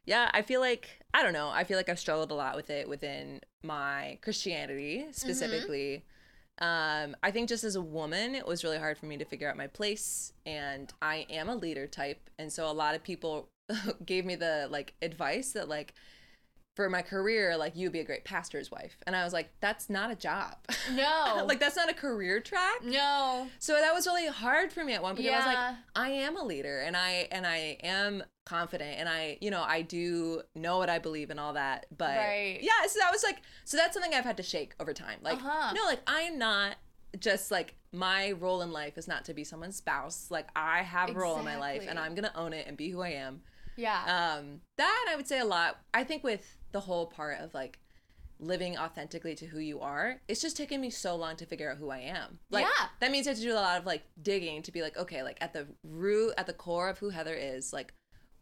Yeah. 0.07 0.31
I 0.33 0.43
feel 0.43 0.61
like, 0.61 1.01
I 1.13 1.23
don't 1.23 1.33
know. 1.33 1.51
I 1.51 1.65
feel 1.65 1.77
like 1.77 1.89
I've 1.89 1.99
struggled 1.99 2.31
a 2.31 2.35
lot 2.35 2.57
with 2.57 2.71
it 2.71 2.89
within 2.89 3.41
my 3.63 4.19
Christianity 4.23 5.07
specifically. 5.13 6.05
Um, 6.59 7.17
I 7.23 7.31
think 7.31 7.49
just 7.49 7.65
as 7.65 7.75
a 7.77 7.83
woman, 7.83 8.35
it 8.35 8.47
was 8.47 8.65
really 8.65 8.79
hard 8.79 8.99
for 8.99 9.07
me 9.07 9.17
to 9.19 9.25
figure 9.25 9.49
out 9.49 9.57
my 9.57 9.67
place. 9.67 10.33
And 10.47 10.93
I 11.03 11.27
am 11.31 11.49
a 11.49 11.55
leader 11.57 11.87
type. 11.87 12.29
And 12.39 12.53
so 12.53 12.71
a 12.71 12.73
lot 12.73 12.95
of 12.95 13.03
people 13.03 13.49
gave 14.07 14.25
me 14.25 14.37
the 14.37 14.69
like 14.71 14.95
advice 15.03 15.53
that, 15.53 15.69
like, 15.69 15.95
for 16.77 16.89
my 16.89 17.03
career, 17.03 17.57
like, 17.57 17.75
you'd 17.77 17.93
be 17.93 18.01
a 18.01 18.05
great 18.05 18.25
pastor's 18.25 18.71
wife. 18.71 18.97
And 19.07 19.15
I 19.17 19.25
was 19.25 19.33
like, 19.33 19.51
that's 19.61 19.91
not 19.91 20.11
a 20.11 20.15
job. 20.15 20.55
No, 20.95 21.45
like, 21.47 21.59
that's 21.61 21.77
not 21.77 21.91
a 21.91 21.95
career 21.95 22.41
track. 22.41 22.83
no. 22.85 23.49
So 23.59 23.75
that 23.75 23.93
was 23.93 24.07
really 24.07 24.29
hard 24.29 24.73
for 24.73 24.85
me 24.85 24.93
at 24.95 25.03
one 25.03 25.17
point. 25.17 25.29
I 25.29 25.37
was 25.37 25.47
like, 25.47 25.75
I 25.97 26.11
am 26.11 26.37
a 26.37 26.45
leader 26.45 26.81
and 26.81 26.97
I 26.97 27.29
and 27.33 27.47
I 27.47 27.77
am 27.83 28.23
confident 28.47 28.99
and 28.99 29.09
I, 29.09 29.37
you 29.41 29.51
know, 29.51 29.63
I 29.63 29.83
do 29.83 30.43
know 30.55 30.79
what 30.79 30.89
I 30.89 30.99
believe 30.99 31.31
and 31.31 31.39
all 31.41 31.53
that. 31.55 31.87
But 31.97 32.17
Right. 32.17 32.59
yeah, 32.63 32.87
so 32.89 32.99
that 33.01 33.11
was 33.13 33.23
like 33.23 33.43
so 33.65 33.77
that's 33.77 33.95
something 33.95 34.15
I've 34.15 34.25
had 34.25 34.37
to 34.39 34.43
shake 34.43 34.75
over 34.81 34.93
time. 34.93 35.19
Like 35.23 35.39
Uh-huh. 35.39 35.73
no, 35.75 35.85
like 35.85 36.01
I 36.07 36.23
am 36.23 36.39
not 36.39 36.77
just 37.19 37.51
like 37.51 37.75
my 37.93 38.33
role 38.33 38.63
in 38.63 38.71
life 38.73 38.97
is 38.97 39.09
not 39.09 39.25
to 39.27 39.35
be 39.35 39.43
someone's 39.45 39.77
spouse. 39.77 40.29
Like 40.31 40.49
I 40.57 40.83
have 40.83 41.11
a 41.11 41.13
role 41.15 41.39
in 41.39 41.45
my 41.45 41.59
life 41.59 41.85
and 41.89 41.99
I'm 41.99 42.15
gonna 42.15 42.33
own 42.35 42.53
it 42.53 42.67
and 42.67 42.77
be 42.77 42.91
who 42.91 43.01
I 43.03 43.11
am. 43.11 43.43
Yeah. 43.77 44.37
Um, 44.39 44.61
that 44.77 45.07
I 45.11 45.17
would 45.17 45.27
say 45.29 45.39
a 45.41 45.45
lot. 45.45 45.79
I 45.95 46.05
think 46.05 46.23
with 46.25 46.57
the 46.73 46.81
whole 46.81 47.07
part 47.07 47.41
of 47.41 47.55
like 47.55 47.79
living 48.39 48.79
authentically 48.79 49.35
to 49.37 49.47
who 49.47 49.59
you 49.59 49.81
are, 49.81 50.21
it's 50.29 50.41
just 50.41 50.57
taken 50.57 50.81
me 50.81 50.89
so 50.91 51.15
long 51.17 51.37
to 51.37 51.47
figure 51.47 51.71
out 51.71 51.77
who 51.79 51.91
I 51.91 51.99
am. 51.99 52.39
Like 52.51 52.65
Yeah. 52.65 52.87
that 53.01 53.11
means 53.11 53.27
I 53.27 53.31
have 53.31 53.39
to 53.39 53.45
do 53.45 53.53
a 53.53 53.55
lot 53.55 53.79
of 53.79 53.87
like 53.87 54.03
digging 54.23 54.63
to 54.63 54.73
be 54.73 54.81
like, 54.83 54.97
okay, 54.97 55.23
like 55.23 55.39
at 55.41 55.53
the 55.53 55.67
root, 55.85 56.33
at 56.39 56.47
the 56.47 56.53
core 56.55 56.89
of 56.89 56.99
who 56.99 57.11
Heather 57.11 57.35
is, 57.35 57.73
like 57.73 57.93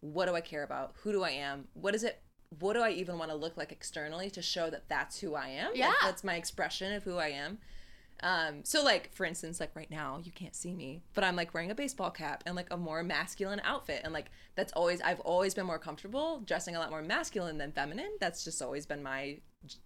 what 0.00 0.26
do 0.26 0.34
I 0.36 0.40
care 0.40 0.62
about? 0.62 0.94
Who 1.02 1.10
do 1.12 1.22
I 1.24 1.30
am? 1.30 1.66
What 1.74 1.94
is 1.94 2.04
it? 2.04 2.22
What 2.60 2.74
do 2.74 2.80
I 2.80 2.90
even 2.90 3.18
want 3.18 3.30
to 3.32 3.36
look 3.36 3.56
like 3.56 3.72
externally 3.72 4.30
to 4.30 4.40
show 4.40 4.70
that 4.70 4.88
that's 4.88 5.18
who 5.18 5.34
I 5.34 5.48
am? 5.48 5.70
Like, 5.70 5.78
Yeah. 5.78 5.92
that's 6.02 6.22
my 6.24 6.36
expression 6.36 6.92
of 6.92 7.02
who 7.02 7.16
I 7.16 7.28
am. 7.30 7.58
Um, 8.20 8.64
so 8.64 8.82
like 8.82 9.12
for 9.14 9.24
instance, 9.24 9.60
like 9.60 9.74
right 9.74 9.90
now 9.90 10.20
you 10.22 10.32
can't 10.32 10.54
see 10.54 10.74
me, 10.74 11.02
but 11.14 11.24
I'm 11.24 11.36
like 11.36 11.54
wearing 11.54 11.70
a 11.70 11.74
baseball 11.74 12.10
cap 12.10 12.42
and 12.46 12.56
like 12.56 12.68
a 12.70 12.76
more 12.76 13.02
masculine 13.02 13.60
outfit, 13.64 14.00
and 14.04 14.12
like 14.12 14.30
that's 14.54 14.72
always 14.72 15.00
I've 15.00 15.20
always 15.20 15.54
been 15.54 15.66
more 15.66 15.78
comfortable 15.78 16.40
dressing 16.40 16.76
a 16.76 16.78
lot 16.78 16.90
more 16.90 17.02
masculine 17.02 17.58
than 17.58 17.72
feminine. 17.72 18.10
That's 18.20 18.44
just 18.44 18.60
always 18.60 18.86
been 18.86 19.02
my 19.02 19.38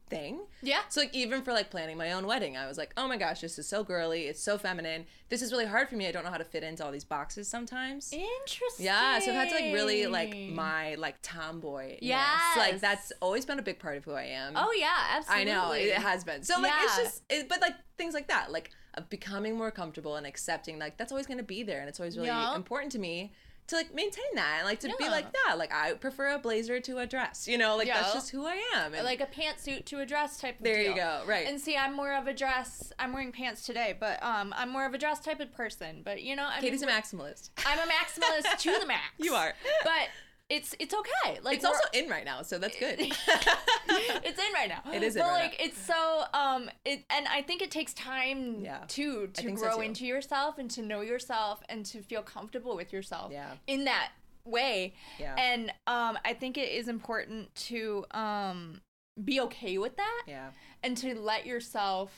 thing. 0.09 0.41
Yeah. 0.63 0.81
So 0.89 1.01
like 1.01 1.15
even 1.15 1.43
for 1.43 1.53
like 1.53 1.71
planning 1.71 1.97
my 1.97 2.13
own 2.13 2.27
wedding, 2.27 2.57
I 2.57 2.67
was 2.69 2.77
like, 2.79 2.93
oh 2.97 3.09
my 3.09 3.17
gosh, 3.17 3.41
this 3.41 3.59
is 3.59 3.67
so 3.67 3.83
girly. 3.83 4.25
It's 4.25 4.43
so 4.43 4.59
feminine. 4.59 5.07
This 5.29 5.43
is 5.43 5.53
really 5.53 5.67
hard 5.67 5.89
for 5.89 5.97
me. 5.97 6.07
I 6.07 6.13
don't 6.13 6.25
know 6.25 6.31
how 6.31 6.37
to 6.39 6.45
fit 6.45 6.63
into 6.63 6.85
all 6.85 6.93
these 6.93 7.05
boxes 7.05 7.49
sometimes. 7.49 8.13
Interesting. 8.13 8.85
Yeah, 8.87 9.19
so 9.21 9.31
I've 9.31 9.37
had 9.37 9.49
to 9.49 9.55
like 9.55 9.75
really 9.75 10.07
like 10.07 10.37
my 10.51 10.95
like 10.97 11.17
tomboy. 11.23 11.97
Yes. 12.01 12.57
like 12.57 12.81
that's 12.81 13.13
always 13.21 13.45
been 13.45 13.59
a 13.59 13.63
big 13.63 13.79
part 13.79 13.97
of 13.97 14.05
who 14.05 14.13
I 14.13 14.25
am. 14.25 14.53
Oh 14.57 14.73
yeah, 14.79 15.17
absolutely. 15.17 15.51
I 15.53 15.55
know 15.55 15.73
it 15.73 15.95
has 15.95 16.25
been. 16.25 16.43
So 16.43 16.61
like 16.61 16.73
it's 16.83 16.97
just, 16.97 17.23
it, 17.31 17.49
but 17.49 17.61
like 17.61 17.75
things 17.97 18.15
like 18.15 18.29
that, 18.29 18.53
like 18.53 18.71
becoming 19.09 19.57
more 19.57 19.71
comfortable 19.71 20.17
and 20.17 20.27
accepting, 20.27 20.79
like 20.79 20.99
that's 20.99 21.13
always 21.13 21.27
gonna 21.27 21.43
be 21.43 21.63
there, 21.63 21.81
and 21.81 21.89
it's 21.89 21.99
always 21.99 22.17
really 22.17 22.29
Yeah. 22.29 22.55
important 22.55 22.93
to 22.93 22.99
me 22.99 23.33
to 23.73 23.77
like 23.79 23.95
maintain 23.95 24.25
that 24.35 24.57
and 24.59 24.67
like 24.67 24.81
to 24.81 24.95
be 24.99 25.09
like 25.09 25.33
that. 25.33 25.59
Like 25.59 25.73
I 25.75 25.95
prefer 25.95 26.35
a 26.35 26.39
blazer 26.39 26.79
to 26.81 26.99
a 26.99 27.07
dress, 27.07 27.49
you 27.49 27.57
know, 27.57 27.77
like 27.77 27.89
that's 27.89 28.13
just 28.13 28.31
who 28.31 28.47
I 28.47 28.61
am. 28.75 28.93
And 28.95 29.05
like 29.05 29.21
a 29.21 29.27
pantsuit 29.27 29.87
to 29.87 30.01
a 30.01 30.07
dress 30.07 30.39
type 30.39 30.59
of 30.59 30.65
there 30.65 30.77
deal. 30.77 30.91
you 30.91 30.97
go, 30.97 31.23
right? 31.27 31.47
And 31.47 31.59
see, 31.61 31.77
I'm 31.77 31.95
more 31.95 32.15
of 32.15 32.27
a 32.27 32.35
dress. 32.35 32.93
I'm 32.99 33.13
wearing 33.13 33.33
pants 33.33 33.65
today, 33.65 33.97
but 33.99 34.23
um, 34.23 34.53
I'm 34.57 34.69
more 34.69 34.85
of 34.85 34.93
a 34.93 34.99
dress 34.99 35.21
type 35.21 35.41
of 35.41 35.53
person. 35.53 36.03
But 36.05 36.23
you 36.23 36.37
know, 36.37 36.47
I 36.47 36.61
Katie's 36.61 36.83
a 36.83 36.87
maximalist. 36.87 37.51
I'm 37.67 37.79
a 37.79 37.91
maximalist 37.91 38.59
to 38.59 38.79
the 38.79 38.87
max. 38.87 39.05
You 39.19 39.35
are. 39.35 39.55
but 39.83 40.09
it's 40.53 40.75
it's 40.79 40.95
okay. 40.95 41.41
Like 41.43 41.57
It's 41.57 41.65
also 41.65 41.81
in 41.95 42.11
right 42.11 42.27
now, 42.27 42.43
so 42.43 42.59
that's 42.59 42.79
good. 42.79 43.01
it's 43.01 44.39
in 44.39 44.53
right 44.55 44.69
now. 44.69 44.83
It 44.93 45.03
is 45.03 45.17
in 45.17 45.23
but 45.23 45.29
right 45.29 45.43
like 45.45 45.57
it's 45.59 45.81
so 45.81 46.25
um 46.35 46.71
it 46.85 47.05
and 47.09 47.27
I 47.27 47.41
think 47.41 47.63
it 47.63 47.71
takes 47.71 47.95
time 47.95 48.61
Yeah. 48.63 48.85
too 48.87 49.29
to 49.33 49.43
think 49.43 49.59
so, 49.59 49.65
grow 49.65 49.77
too. 49.77 49.83
into 49.83 50.05
yourself 50.05 50.59
and 50.59 50.71
to 50.73 50.83
know 50.83 51.01
yourself 51.01 51.63
and 51.71 51.87
to 51.87 52.03
feel 52.03 52.23
comfortable 52.23 52.77
with 52.77 52.93
yourself. 52.93 53.33
Yeah. 53.33 53.53
In 53.67 53.85
that 53.87 54.11
way. 54.45 54.95
Yeah. 55.19 55.35
And 55.39 55.71
um 55.87 56.19
I 56.25 56.35
think 56.35 56.59
it 56.59 56.71
is 56.71 56.87
important 56.87 57.55
to 57.71 58.05
um 58.11 58.83
be 59.25 59.41
okay 59.41 59.79
with 59.79 59.97
that 59.97 60.23
yeah. 60.27 60.51
and 60.83 60.97
to 60.99 61.19
let 61.19 61.47
yourself 61.47 62.13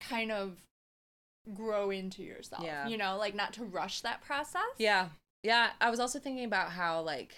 kind 0.00 0.32
of 0.32 0.56
grow 1.54 1.90
into 1.90 2.22
yourself. 2.22 2.64
Yeah. 2.64 2.88
You 2.88 2.96
know, 2.96 3.18
like 3.18 3.34
not 3.34 3.52
to 3.54 3.64
rush 3.64 4.00
that 4.00 4.22
process. 4.22 4.62
Yeah. 4.78 5.08
Yeah. 5.42 5.70
I 5.80 5.90
was 5.90 6.00
also 6.00 6.18
thinking 6.18 6.44
about 6.44 6.70
how, 6.70 7.00
like, 7.02 7.34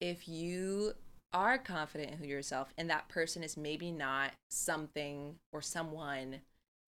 if 0.00 0.28
you 0.28 0.92
are 1.32 1.58
confident 1.58 2.12
in 2.12 2.18
who 2.18 2.26
yourself 2.26 2.72
and 2.76 2.90
that 2.90 3.08
person 3.08 3.42
is 3.42 3.56
maybe 3.56 3.90
not 3.90 4.32
something 4.50 5.36
or 5.52 5.62
someone 5.62 6.40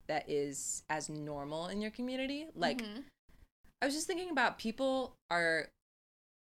that 0.07 0.29
is 0.29 0.83
as 0.89 1.09
normal 1.09 1.67
in 1.67 1.81
your 1.81 1.91
community, 1.91 2.47
like, 2.55 2.81
Mhm. 2.81 3.05
I 3.81 3.85
was 3.85 3.95
just 3.95 4.07
thinking 4.07 4.29
about 4.29 4.57
people 4.57 5.15
are, 5.29 5.69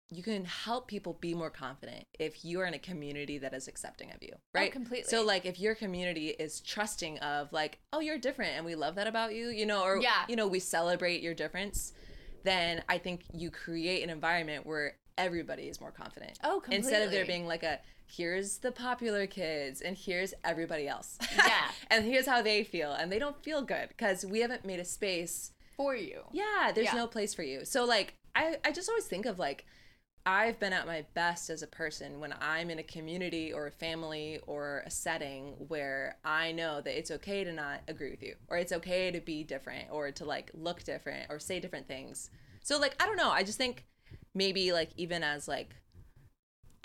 you 0.09 0.23
can 0.23 0.45
help 0.45 0.87
people 0.87 1.13
be 1.13 1.33
more 1.33 1.49
confident 1.49 2.05
if 2.17 2.45
you 2.45 2.59
are 2.61 2.65
in 2.65 2.73
a 2.73 2.79
community 2.79 3.37
that 3.39 3.53
is 3.53 3.67
accepting 3.67 4.11
of 4.11 4.21
you, 4.21 4.33
right? 4.53 4.69
Oh, 4.69 4.73
completely. 4.73 5.09
So, 5.09 5.23
like, 5.23 5.45
if 5.45 5.59
your 5.59 5.75
community 5.75 6.29
is 6.29 6.61
trusting 6.61 7.19
of, 7.19 7.51
like, 7.51 7.79
oh, 7.91 7.99
you're 7.99 8.17
different 8.17 8.53
and 8.53 8.65
we 8.65 8.75
love 8.75 8.95
that 8.95 9.07
about 9.07 9.33
you, 9.33 9.49
you 9.49 9.65
know, 9.65 9.83
or, 9.83 9.97
Yeah. 9.97 10.25
you 10.29 10.35
know, 10.35 10.47
we 10.47 10.59
celebrate 10.59 11.21
your 11.21 11.33
difference, 11.33 11.93
then 12.47 12.83
I 12.87 12.97
think 12.97 13.21
you 13.33 13.51
create 13.51 14.03
an 14.03 14.09
environment 14.09 14.65
where 14.65 14.95
everybody 15.17 15.63
is 15.63 15.81
more 15.81 15.91
confident. 15.91 16.39
Oh, 16.43 16.59
completely. 16.61 16.77
Instead 16.77 17.01
of 17.03 17.11
there 17.11 17.25
being 17.25 17.45
like 17.47 17.63
a, 17.63 17.79
here's 18.05 18.59
the 18.59 18.71
popular 18.71 19.27
kids 19.27 19.81
and 19.81 19.97
here's 19.97 20.33
everybody 20.43 20.87
else. 20.87 21.17
Yeah. 21.35 21.71
and 21.91 22.05
here's 22.05 22.25
how 22.27 22.41
they 22.41 22.63
feel. 22.63 22.91
And 22.93 23.11
they 23.11 23.19
don't 23.19 23.41
feel 23.43 23.61
good 23.61 23.89
because 23.89 24.25
we 24.25 24.39
haven't 24.41 24.63
made 24.65 24.79
a 24.79 24.85
space 24.85 25.51
for 25.75 25.95
you. 25.95 26.21
yeah 26.31 26.71
there's 26.73 26.87
Yeah. 26.87 26.95
no 26.95 27.05
place 27.05 27.35
for 27.35 27.43
you 27.43 27.63
so 27.63 27.85
like 27.85 28.15
I, 28.35 28.57
I 28.65 28.71
just 28.71 28.89
always 28.89 29.05
think 29.05 29.27
of 29.27 29.37
like 29.37 29.63
i've 30.27 30.59
been 30.59 30.73
at 30.73 30.85
my 30.85 31.03
best 31.15 31.49
as 31.49 31.63
a 31.63 31.67
person 31.67 32.19
when 32.19 32.33
i'm 32.39 32.69
in 32.69 32.77
a 32.77 32.83
community 32.83 33.51
or 33.51 33.65
a 33.65 33.71
family 33.71 34.39
or 34.45 34.83
a 34.85 34.91
setting 34.91 35.55
where 35.67 36.17
i 36.23 36.51
know 36.51 36.81
that 36.81 36.97
it's 36.97 37.09
okay 37.09 37.43
to 37.43 37.51
not 37.51 37.81
agree 37.87 38.11
with 38.11 38.21
you 38.21 38.35
or 38.49 38.57
it's 38.57 38.71
okay 38.71 39.09
to 39.09 39.19
be 39.19 39.43
different 39.43 39.87
or 39.89 40.11
to 40.11 40.25
like 40.25 40.51
look 40.53 40.83
different 40.83 41.25
or 41.29 41.39
say 41.39 41.59
different 41.59 41.87
things. 41.87 42.29
So 42.61 42.77
like 42.77 42.95
i 43.01 43.05
don't 43.05 43.17
know. 43.17 43.29
I 43.29 43.43
just 43.43 43.57
think 43.57 43.85
maybe 44.35 44.71
like 44.71 44.91
even 44.97 45.23
as 45.23 45.47
like 45.47 45.75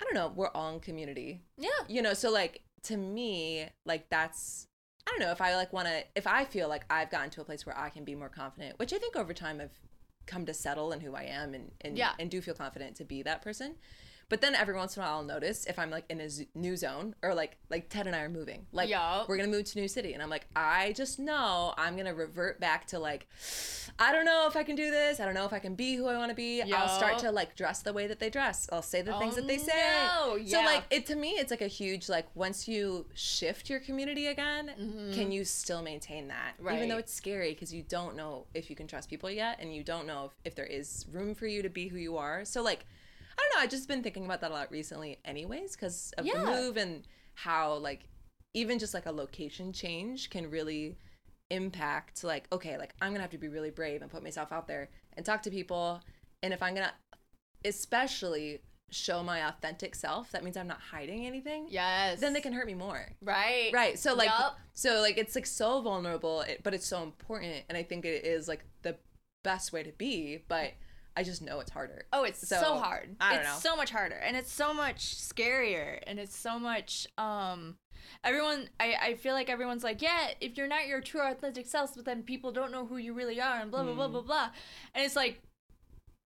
i 0.01 0.05
don't 0.05 0.15
know 0.15 0.31
we're 0.35 0.49
all 0.49 0.73
in 0.73 0.79
community. 0.79 1.41
Yeah. 1.57 1.69
you 1.87 2.01
know 2.01 2.13
so 2.13 2.31
like 2.31 2.63
to 2.83 2.97
me 2.97 3.67
like 3.85 4.09
that's 4.09 4.67
i 5.07 5.11
don't 5.11 5.19
know 5.19 5.31
if 5.31 5.41
i 5.41 5.55
like 5.55 5.71
want 5.71 5.87
to 5.87 6.03
if 6.15 6.27
i 6.27 6.43
feel 6.43 6.67
like 6.67 6.83
i've 6.89 7.09
gotten 7.09 7.29
to 7.29 7.41
a 7.41 7.45
place 7.45 7.65
where 7.65 7.77
i 7.77 7.89
can 7.89 8.03
be 8.03 8.15
more 8.15 8.29
confident 8.29 8.77
which 8.79 8.91
i 8.91 8.97
think 8.97 9.15
over 9.15 9.33
time 9.33 9.61
i've 9.61 9.79
come 10.25 10.45
to 10.45 10.53
settle 10.53 10.91
in 10.91 10.99
who 11.01 11.15
i 11.15 11.23
am 11.23 11.53
and 11.53 11.71
and, 11.81 11.97
Yeah. 11.97 12.13
and 12.19 12.29
do 12.29 12.41
feel 12.41 12.53
confident 12.53 12.95
to 12.97 13.03
be 13.05 13.23
that 13.23 13.41
person 13.41 13.75
but 14.33 14.41
then 14.41 14.55
every 14.55 14.73
once 14.73 14.97
in 14.97 15.03
a 15.03 15.05
while 15.05 15.17
i'll 15.17 15.23
notice 15.23 15.65
if 15.67 15.77
i'm 15.77 15.91
like 15.91 16.05
in 16.09 16.19
a 16.19 16.27
z- 16.27 16.47
new 16.55 16.75
zone 16.75 17.13
or 17.21 17.35
like 17.35 17.55
like 17.69 17.87
ted 17.89 18.07
and 18.07 18.15
i 18.15 18.21
are 18.21 18.29
moving 18.29 18.65
like 18.71 18.89
Yup. 18.89 19.29
we're 19.29 19.37
gonna 19.37 19.47
move 19.57 19.65
to 19.65 19.77
new 19.79 19.87
city 19.87 20.13
and 20.13 20.23
i'm 20.23 20.29
like 20.29 20.47
i 20.55 20.91
just 20.93 21.19
know 21.19 21.73
i'm 21.77 21.95
gonna 21.95 22.15
revert 22.15 22.59
back 22.59 22.87
to 22.87 22.97
like 22.97 23.27
i 23.99 24.11
don't 24.11 24.25
know 24.25 24.47
if 24.49 24.55
i 24.55 24.63
can 24.63 24.75
do 24.75 24.89
this 24.89 25.19
i 25.19 25.25
don't 25.25 25.35
know 25.35 25.45
if 25.45 25.53
i 25.53 25.59
can 25.59 25.75
be 25.75 25.95
who 25.95 26.07
i 26.07 26.17
want 26.17 26.29
to 26.29 26.35
be 26.35 26.63
i'll 26.73 26.87
start 26.89 27.19
to 27.19 27.29
like 27.31 27.55
dress 27.55 27.81
the 27.83 27.93
way 27.93 28.07
that 28.07 28.19
they 28.19 28.29
dress 28.29 28.67
i'll 28.71 28.81
say 28.81 29.01
the 29.03 29.13
things 29.19 29.33
Oh, 29.33 29.41
that 29.41 29.47
they 29.47 29.57
say 29.59 29.79
no. 30.07 30.37
so 30.45 30.59
Yeah. 30.59 30.65
like 30.65 30.83
it 30.89 31.05
to 31.07 31.15
me 31.15 31.31
it's 31.41 31.51
like 31.51 31.61
a 31.61 31.67
huge 31.67 32.09
like 32.09 32.25
once 32.35 32.67
you 32.67 33.05
shift 33.13 33.69
your 33.69 33.79
community 33.81 34.25
again 34.27 34.71
can 35.13 35.31
you 35.31 35.45
still 35.45 35.81
maintain 35.83 36.27
that 36.29 36.53
Right. 36.59 36.77
even 36.77 36.89
though 36.89 36.93
Mm-hmm. 36.93 36.99
It's 37.03 37.13
scary 37.13 37.53
because 37.53 37.73
you 37.73 37.83
don't 37.83 38.15
know 38.15 38.45
if 38.53 38.69
you 38.69 38.75
can 38.75 38.87
trust 38.87 39.09
people 39.09 39.29
yet 39.29 39.57
and 39.59 39.75
you 39.75 39.83
don't 39.83 40.05
know 40.07 40.25
if, 40.25 40.31
if 40.45 40.55
there 40.55 40.65
is 40.65 41.05
room 41.11 41.33
for 41.35 41.47
you 41.47 41.61
to 41.63 41.69
be 41.69 41.87
who 41.87 41.97
you 41.97 42.17
are 42.17 42.45
so 42.45 42.61
like 42.61 42.85
i 43.37 43.41
don't 43.41 43.57
know 43.57 43.63
i've 43.63 43.69
just 43.69 43.87
been 43.87 44.03
thinking 44.03 44.25
about 44.25 44.41
that 44.41 44.51
a 44.51 44.53
lot 44.53 44.71
recently 44.71 45.19
anyways 45.25 45.75
because 45.75 46.13
of 46.17 46.25
Yeah. 46.25 46.33
the 46.43 46.51
move 46.51 46.77
and 46.77 47.07
how 47.35 47.75
like 47.75 48.07
even 48.53 48.77
just 48.79 48.93
like 48.93 49.05
a 49.05 49.11
location 49.11 49.73
change 49.73 50.29
can 50.29 50.49
really 50.49 50.97
impact 51.49 52.23
like 52.23 52.47
okay 52.51 52.77
like 52.77 52.93
i'm 53.01 53.11
gonna 53.11 53.21
have 53.21 53.31
to 53.31 53.37
be 53.37 53.47
really 53.47 53.69
brave 53.71 54.01
and 54.01 54.09
put 54.09 54.23
myself 54.23 54.51
out 54.51 54.67
there 54.67 54.89
and 55.17 55.25
talk 55.25 55.41
to 55.43 55.49
people 55.51 56.01
and 56.41 56.53
if 56.53 56.63
i'm 56.63 56.73
gonna 56.73 56.93
especially 57.65 58.59
show 58.91 59.23
my 59.23 59.47
authentic 59.47 59.95
self 59.95 60.31
that 60.31 60.43
means 60.43 60.55
i'm 60.55 60.67
not 60.67 60.79
hiding 60.79 61.25
anything 61.25 61.65
Yes. 61.69 62.19
then 62.19 62.33
they 62.33 62.41
can 62.41 62.53
hurt 62.53 62.67
me 62.67 62.75
more 62.75 63.07
Right. 63.21 63.71
right 63.73 63.97
so 63.97 64.13
like 64.13 64.29
Yup. 64.29 64.57
so 64.73 65.01
like 65.01 65.17
it's 65.17 65.33
like 65.33 65.47
so 65.47 65.81
vulnerable 65.81 66.43
but 66.61 66.73
it's 66.75 66.85
so 66.85 67.01
important 67.01 67.63
and 67.69 67.77
i 67.77 67.81
think 67.83 68.05
it 68.05 68.23
is 68.25 68.47
like 68.47 68.63
the 68.83 68.95
best 69.43 69.73
way 69.73 69.81
to 69.81 69.91
be 69.93 70.43
but 70.47 70.73
i 71.15 71.23
just 71.23 71.41
know 71.41 71.59
it's 71.59 71.71
harder 71.71 72.05
Oh, 72.13 72.23
it's 72.23 72.47
so, 72.47 72.59
So, 72.61 72.77
hard. 72.77 73.15
I 73.21 73.31
don't 73.33 73.41
it's 73.41 73.49
know. 73.63 73.69
so 73.71 73.75
much 73.75 73.91
harder, 73.91 74.15
and 74.15 74.35
it's 74.37 74.51
so 74.51 74.73
much 74.73 75.15
scarier, 75.15 75.99
and 76.07 76.19
it's 76.19 76.35
so 76.35 76.57
much. 76.59 77.07
Um, 77.17 77.75
everyone, 78.23 78.69
I, 78.79 78.95
I 79.01 79.13
feel 79.15 79.33
like 79.33 79.49
everyone's 79.49 79.83
like, 79.83 80.01
yeah, 80.01 80.29
if 80.41 80.57
you're 80.57 80.67
not 80.67 80.87
your 80.87 81.01
true 81.01 81.21
authentic 81.21 81.67
self, 81.67 81.95
but 81.95 82.05
then 82.05 82.23
people 82.23 82.51
don't 82.51 82.71
know 82.71 82.85
who 82.85 82.97
you 82.97 83.13
really 83.13 83.39
are, 83.41 83.59
and 83.59 83.69
blah 83.71 83.83
blah 83.83 83.93
blah 83.93 84.07
Mm. 84.07 84.11
blah 84.13 84.21
blah, 84.21 84.49
and 84.95 85.03
it's 85.05 85.15
like, 85.15 85.41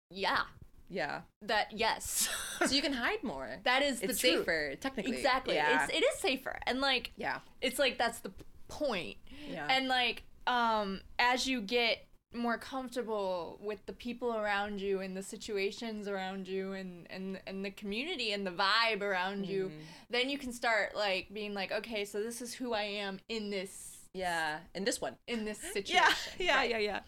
yeah, 0.09 0.43
yeah 0.89 1.21
that 1.41 1.67
yes, 1.73 2.29
so 2.65 2.73
you 2.73 2.81
can 2.81 2.93
hide 2.93 3.23
more 3.23 3.59
that 3.65 3.81
is 3.83 3.99
the 3.99 4.09
it's 4.09 4.19
truth. 4.19 4.39
safer 4.39 4.75
technically 4.79 5.17
Exactly. 5.17 5.55
yeah 5.55 5.83
It's 5.85 5.93
it 5.93 6.03
is 6.03 6.19
safer, 6.19 6.57
and 6.65 6.79
like 6.79 7.11
yeah 7.17 7.39
it's 7.61 7.77
like 7.79 7.97
that's 7.97 8.19
the 8.19 8.31
point. 8.69 9.17
yeah 9.49 9.67
and 9.69 9.87
like 9.87 10.23
um 10.47 11.01
as 11.19 11.45
you 11.47 11.59
get 11.61 12.05
more 12.33 12.57
comfortable 12.57 13.57
with 13.61 13.85
the 13.85 13.93
people 13.93 14.35
around 14.35 14.81
you 14.81 14.99
and 14.99 15.15
the 15.15 15.23
situations 15.23 16.07
around 16.07 16.47
you 16.47 16.73
and 16.73 17.07
and 17.09 17.39
and 17.47 17.63
the 17.63 17.71
community 17.71 18.33
and 18.33 18.45
the 18.45 18.51
vibe 18.51 19.01
around 19.01 19.45
you 19.45 19.69
Mhm. 19.69 19.81
then 20.09 20.29
you 20.29 20.37
can 20.37 20.51
start 20.51 20.93
like 20.95 21.33
being 21.33 21.53
like 21.53 21.71
okay 21.71 22.03
so 22.03 22.21
this 22.21 22.41
is 22.41 22.53
who 22.53 22.73
i 22.73 22.83
am 22.83 23.19
in 23.29 23.49
this 23.49 23.99
yeah 24.13 24.59
in 24.75 24.83
this 24.83 24.99
one 24.99 25.15
in 25.27 25.45
this 25.45 25.57
situation 25.73 26.33
yeah 26.37 26.45
yeah 26.45 26.55
Right. 26.57 26.69
yeah 26.71 26.77
yeah 26.79 26.99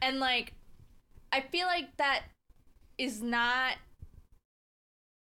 and 0.00 0.18
like 0.20 0.54
i 1.32 1.40
feel 1.42 1.66
like 1.66 1.94
that 1.98 2.22
is 2.96 3.20
not 3.22 3.74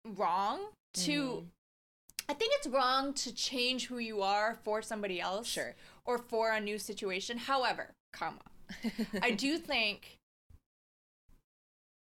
wrong 0.05 0.61
to 0.93 1.11
Mhm. 1.13 1.47
i 2.29 2.35
think 2.35 2.53
it's 2.59 2.69
wrong 2.69 3.13
to 3.15 3.35
change 3.35 3.87
who 3.87 3.99
you 3.99 4.23
are 4.23 4.55
for 4.63 4.81
somebody 4.81 5.21
else 5.21 5.49
sure 5.49 5.75
or 6.05 6.19
for 6.19 6.51
a 6.53 6.61
new 6.61 6.79
situation 6.79 7.37
however 7.39 7.95
comma 8.13 8.43
I 9.23 9.31
do 9.33 9.59
think 9.59 10.17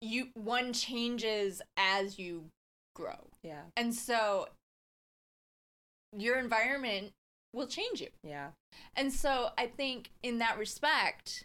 you 0.00 0.28
one 0.34 0.72
changes 0.72 1.62
as 1.76 2.18
you 2.18 2.44
grow. 2.94 3.28
yeah 3.42 3.62
And 3.76 3.94
so 3.94 4.48
your 6.16 6.38
environment 6.38 7.12
will 7.54 7.66
change 7.66 8.00
you. 8.00 8.08
yeah 8.22 8.48
And 8.96 9.12
so 9.12 9.50
I 9.56 9.66
think 9.66 10.10
in 10.22 10.38
that 10.38 10.58
respect 10.58 11.44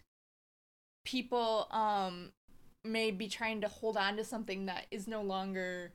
people 1.05 1.67
um 1.71 2.31
may 2.83 3.11
be 3.11 3.27
trying 3.27 3.61
to 3.61 3.67
hold 3.67 3.95
on 3.97 4.17
to 4.17 4.23
something 4.23 4.65
that 4.65 4.85
is 4.91 5.07
no 5.07 5.21
longer 5.21 5.91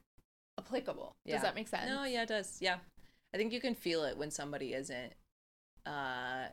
applicable. 0.59 1.13
Yeah. 1.25 1.35
Does 1.37 1.43
that 1.43 1.55
make 1.55 1.69
sense? 1.69 1.89
No, 1.89 2.05
yeah, 2.05 2.23
it 2.23 2.29
does. 2.29 2.59
Yeah. 2.61 2.77
I 3.35 3.39
think 3.39 3.53
you 3.53 3.61
can 3.61 3.75
feel 3.75 4.05
it 4.05 4.17
when 4.17 4.31
somebody 4.31 4.73
isn't 4.75 5.13
uh 5.87 6.47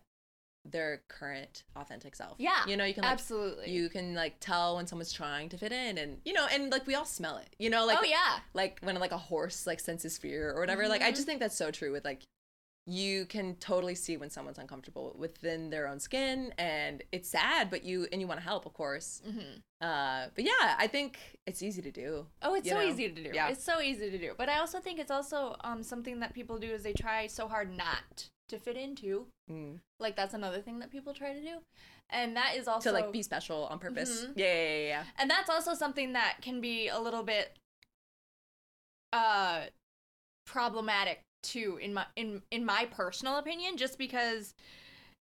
their 0.71 1.01
current 1.07 1.63
authentic 1.75 2.15
self. 2.15 2.35
Yeah, 2.39 2.65
You 2.67 2.77
know, 2.77 2.85
you 2.85 2.93
can 2.93 3.03
like 3.03 3.13
absolutely. 3.13 3.71
you 3.71 3.89
can 3.89 4.13
like 4.15 4.35
tell 4.39 4.75
when 4.77 4.87
someone's 4.87 5.11
trying 5.13 5.49
to 5.49 5.57
fit 5.57 5.71
in 5.71 5.97
and 5.97 6.19
you 6.25 6.33
know, 6.33 6.47
and 6.51 6.71
like 6.71 6.85
we 6.87 6.95
all 6.95 7.05
smell 7.05 7.37
it. 7.37 7.55
You 7.59 7.69
know, 7.69 7.85
like 7.85 7.99
oh 8.01 8.05
yeah. 8.05 8.39
like 8.53 8.79
when 8.81 8.95
like 8.95 9.11
a 9.11 9.17
horse 9.17 9.65
like 9.67 9.79
senses 9.79 10.17
fear 10.17 10.51
or 10.55 10.59
whatever. 10.59 10.87
Like 10.87 11.01
I 11.01 11.11
Mhm. 11.11 11.15
just 11.15 11.25
think 11.27 11.39
that's 11.39 11.55
so 11.57 11.71
true 11.71 11.91
with 11.91 12.05
like 12.05 12.21
you 12.85 13.25
can 13.25 13.55
totally 13.57 13.93
see 13.93 14.17
when 14.17 14.29
someone's 14.31 14.57
uncomfortable 14.57 15.15
within 15.17 15.69
their 15.69 15.87
own 15.87 15.99
skin 15.99 16.51
and 16.57 17.03
it's 17.11 17.29
sad 17.29 17.69
but 17.69 17.83
you 17.83 18.07
and 18.11 18.19
you 18.19 18.25
want 18.25 18.39
to 18.39 18.43
help 18.43 18.65
of 18.65 18.73
course 18.73 19.21
hmm 19.23 19.39
uh 19.81 20.25
but 20.33 20.43
yeah 20.43 20.75
i 20.79 20.87
think 20.87 21.19
it's 21.45 21.61
easy 21.61 21.81
to 21.83 21.91
do 21.91 22.25
Oh, 22.41 22.55
it's 22.55 22.67
so 22.67 22.75
know? 22.75 22.81
easy 22.81 23.07
to 23.09 23.23
do. 23.23 23.29
Yeah. 23.33 23.49
It's 23.49 23.63
so 23.63 23.79
easy 23.81 24.09
to 24.09 24.17
do. 24.17 24.33
But 24.37 24.49
I 24.49 24.59
also 24.59 24.79
think 24.79 24.97
it's 24.99 25.11
also 25.11 25.55
um 25.61 25.83
something 25.83 26.19
that 26.21 26.33
people 26.33 26.57
do 26.57 26.67
is 26.71 26.81
they 26.83 26.93
try 26.93 27.27
so 27.27 27.47
hard 27.47 27.69
not 27.75 28.29
to 28.49 28.59
fit 28.59 28.75
into. 28.77 29.27
mm. 29.49 29.79
Like 29.99 30.15
that's 30.15 30.33
another 30.33 30.61
thing 30.61 30.79
that 30.79 30.91
people 30.91 31.13
try 31.13 31.33
to 31.33 31.41
do, 31.41 31.57
and 32.09 32.35
that 32.35 32.55
is 32.55 32.67
also 32.67 32.89
to 32.91 32.93
like 32.95 33.11
be 33.11 33.21
special 33.23 33.65
on 33.67 33.79
purpose 33.79 34.25
Mhm. 34.25 34.33
yeah, 34.35 34.45
yeah 34.45 34.63
yeah 34.77 34.87
yeah 34.87 35.03
and 35.17 35.29
that's 35.29 35.49
also 35.49 35.73
something 35.73 36.13
that 36.13 36.37
can 36.41 36.61
be 36.61 36.87
a 36.87 36.99
little 36.99 37.23
bit 37.23 37.57
uh 39.13 39.61
problematic 40.45 41.21
too 41.41 41.79
in 41.81 41.93
my 41.93 42.05
in 42.15 42.41
in 42.51 42.65
my 42.65 42.85
personal 42.91 43.37
opinion 43.37 43.77
just 43.77 43.97
because 43.97 44.53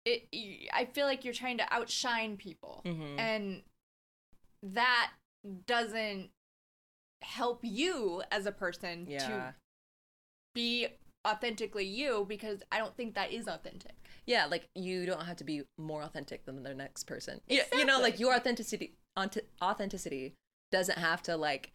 it 0.05 0.29
I 0.73 0.85
feel 0.87 1.07
like 1.07 1.25
you're 1.25 1.35
trying 1.35 1.59
to 1.59 1.73
outshine 1.73 2.37
people 2.37 2.83
Mhm. 2.85 3.19
and 3.19 3.63
that 4.63 5.13
doesn't 5.67 6.31
help 7.23 7.61
you 7.63 8.23
as 8.31 8.47
a 8.47 8.53
person 8.53 9.07
yeah 9.09 9.19
to 9.27 9.55
be 10.55 10.89
authentically 11.27 11.85
you 11.85 12.25
because 12.29 12.63
I 12.71 12.79
don't 12.79 12.97
think 12.97 13.15
that 13.15 13.33
is 13.33 13.49
authentic. 13.49 13.95
yeah 14.27 14.47
like 14.47 14.69
you 14.75 15.07
don't 15.07 15.25
have 15.25 15.37
to 15.37 15.45
be 15.45 15.63
more 15.79 16.03
authentic 16.03 16.45
than 16.47 16.63
the 16.63 16.75
next 16.75 17.05
person. 17.05 17.41
Yeah 17.49 17.65
you 17.73 17.85
know 17.85 18.01
like 18.01 18.21
your 18.21 18.35
authenticity 18.35 18.95
authenticity 19.63 20.35
doesn't 20.71 20.99
have 20.99 21.23
to 21.25 21.37
like 21.37 21.73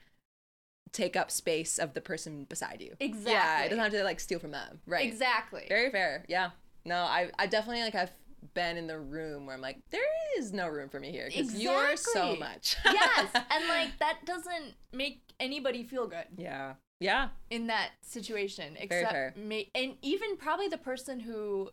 take 0.91 1.15
up 1.15 1.31
space 1.31 1.77
of 1.79 1.93
the 1.93 2.01
person 2.01 2.45
beside 2.45 2.81
you. 2.81 2.93
Exactly. 2.99 3.31
yeah 3.31 3.63
it 3.63 3.69
doesn't 3.69 3.83
have 3.83 3.93
to 3.93 4.03
like 4.03 4.19
steal 4.19 4.39
from 4.39 4.51
them. 4.51 4.79
Right. 4.85 5.05
Exactly. 5.07 5.65
very 5.67 5.91
fair. 5.91 6.25
Yeah. 6.27 6.51
No 6.85 6.95
i 6.95 7.29
i 7.37 7.45
definitely 7.47 7.83
like 7.83 7.95
i've 7.95 8.11
been 8.55 8.75
in 8.75 8.87
the 8.87 8.99
room 8.99 9.45
where 9.45 9.55
i'm 9.55 9.61
like 9.61 9.79
there 9.91 10.01
is 10.37 10.51
no 10.51 10.67
room 10.67 10.89
for 10.89 10.99
me 10.99 11.11
here 11.11 11.27
because 11.27 11.53
you're 11.55 11.95
so 11.95 12.35
much. 12.35 12.75
Yes, 12.85 13.29
and 13.35 13.67
like 13.67 13.97
that 13.99 14.25
doesn't 14.25 14.73
make 14.91 15.21
anybody 15.39 15.83
feel 15.83 16.07
good. 16.07 16.25
Yeah 16.37 16.73
yeah 17.01 17.29
in 17.49 17.67
that 17.67 17.89
situation, 18.03 18.77
except 18.79 19.11
fair. 19.11 19.33
ma- 19.35 19.67
and 19.75 19.97
even 20.01 20.37
probably 20.37 20.69
the 20.69 20.77
person 20.77 21.19
who 21.19 21.69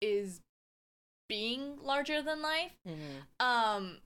is 0.00 0.40
being 1.28 1.76
larger 1.82 2.22
than 2.22 2.40
life. 2.40 2.72
Mhm. 2.88 3.44
Um, 3.44 3.98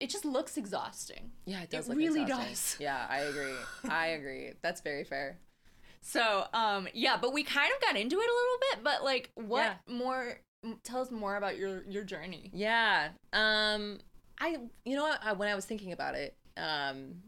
it 0.00 0.10
just 0.10 0.24
looks 0.26 0.58
exhausting. 0.58 1.32
yeah 1.46 1.62
it 1.62 1.70
does 1.70 1.86
It 1.86 1.90
look 1.90 1.98
really 1.98 2.22
exhausting. 2.22 2.48
does. 2.50 2.76
yeah 2.80 3.06
i 3.08 3.18
agree 3.20 3.54
i 3.88 4.06
agree 4.08 4.52
that's 4.60 4.80
very 4.82 5.04
fair 5.04 5.38
So, 6.02 6.46
um, 6.52 6.86
yeah, 6.92 7.16
but 7.16 7.32
we 7.32 7.44
kind 7.44 7.70
of 7.74 7.80
got 7.80 7.96
into 7.96 8.16
it 8.16 8.28
a 8.28 8.36
little 8.40 8.58
bit. 8.70 8.84
But 8.84 9.02
like, 9.04 9.30
what 9.36 9.62
Yeah. 9.64 9.74
more? 9.88 10.38
Tell 10.82 11.00
us 11.00 11.10
more 11.10 11.36
about 11.36 11.56
your 11.56 11.82
your 11.84 12.04
journey. 12.04 12.50
Yeah. 12.52 13.12
Um 13.32 14.00
I 14.38 14.58
you 14.84 14.96
know 14.96 15.14
I, 15.22 15.32
when 15.32 15.48
I 15.48 15.54
was 15.54 15.64
thinking 15.64 15.92
about 15.92 16.14
it, 16.14 16.36
um 16.58 17.22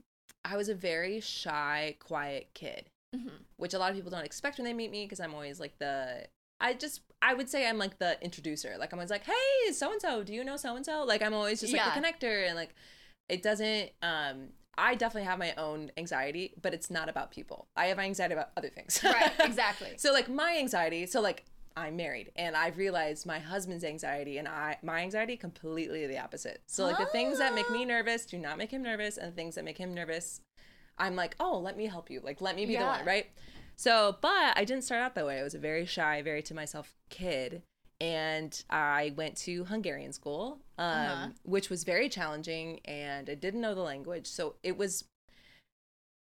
I 0.51 0.57
was 0.57 0.69
a 0.69 0.75
very 0.75 1.21
shy, 1.21 1.97
quiet 1.99 2.49
kid, 2.55 2.91
Mhm. 3.15 3.33
which 3.57 3.75
a 3.75 3.79
lot 3.79 3.91
of 3.91 3.97
people 3.97 4.11
don't 4.11 4.25
expect 4.25 4.59
when 4.59 4.65
they 4.65 4.73
meet 4.73 4.91
me 4.91 5.05
because 5.05 5.21
I'm 5.21 5.35
always 5.35 5.59
like 5.61 5.79
the 5.79 6.27
I 6.61 6.73
just 6.73 7.03
I 7.21 7.35
would 7.35 7.51
say 7.51 7.69
I'm 7.69 7.77
like 7.79 7.99
the 7.99 8.17
introducer. 8.23 8.77
Like 8.79 8.93
I'm 8.93 8.99
always 8.99 9.11
like, 9.11 9.25
"Hey, 9.25 9.73
so 9.73 9.93
and 9.93 10.01
so, 10.01 10.23
do 10.23 10.33
you 10.33 10.43
know 10.45 10.57
so 10.57 10.75
and 10.77 10.87
so?" 10.87 11.05
Like 11.05 11.21
I'm 11.23 11.35
always 11.35 11.61
just 11.61 11.73
like 11.73 11.83
the 11.95 12.01
connector 12.01 12.47
and 12.47 12.57
like 12.57 12.75
it 13.29 13.43
doesn't 13.43 13.91
um 14.03 14.49
I 14.79 14.95
definitely 14.95 15.25
have 15.27 15.39
my 15.39 15.55
own 15.57 15.91
anxiety, 15.97 16.55
but 16.61 16.75
it's 16.75 16.91
not 16.91 17.09
about 17.09 17.31
people. 17.31 17.67
I 17.77 17.87
have 17.87 17.99
anxiety 17.99 18.35
about 18.35 18.51
other 18.57 18.69
things. 18.69 19.01
Right. 19.03 19.33
Exactly. 19.41 19.95
So 19.97 20.13
like 20.13 20.29
my 20.29 20.57
anxiety, 20.59 21.07
so 21.07 21.21
like 21.21 21.45
I'm 21.77 21.97
married 21.97 22.33
and 22.37 22.57
I've 22.57 22.79
realized 22.79 23.27
my 23.27 23.39
husband's 23.39 23.85
anxiety 23.85 24.39
and 24.39 24.49
I 24.49 24.79
my 24.83 25.01
anxiety 25.01 25.37
completely 25.37 26.07
the 26.07 26.19
opposite. 26.19 26.63
So 26.67 26.85
like 26.85 26.99
the 26.99 27.07
things 27.07 27.39
that 27.39 27.55
make 27.55 27.71
me 27.71 27.85
nervous 27.85 28.25
do 28.25 28.39
not 28.39 28.57
make 28.57 28.71
him 28.71 28.83
nervous 28.83 29.19
and 29.19 29.31
the 29.31 29.37
things 29.37 29.57
that 29.57 29.65
make 29.65 29.79
him 29.79 29.93
nervous 29.93 30.41
I'm 30.99 31.15
like, 31.15 31.37
"Oh, 31.39 31.59
let 31.59 31.77
me 31.77 31.87
help 31.87 32.11
you. 32.11 32.21
Like 32.25 32.41
let 32.41 32.57
me 32.57 32.65
be 32.65 32.77
the 32.77 32.87
one, 32.87 33.05
right?" 33.05 33.27
So, 33.77 34.17
but 34.23 34.57
I 34.57 34.65
didn't 34.65 34.85
start 34.85 35.03
out 35.03 35.15
that 35.15 35.27
way. 35.27 35.39
I 35.39 35.43
was 35.43 35.55
a 35.55 35.59
very 35.59 35.85
shy, 35.85 36.23
very 36.23 36.43
to 36.45 36.55
myself 36.55 36.95
kid 37.11 37.63
and 38.01 38.63
I 38.71 39.13
went 39.17 39.37
to 39.39 39.65
Hungarian 39.65 40.13
school, 40.15 40.61
um, 40.79 40.87
Uh-huh. 40.95 41.29
which 41.45 41.69
was 41.69 41.85
very 41.85 42.09
challenging 42.09 42.81
and 42.85 43.29
I 43.29 43.35
didn't 43.35 43.61
know 43.61 43.75
the 43.75 43.83
language. 43.83 44.27
So 44.27 44.57
it 44.63 44.79
was 44.79 45.05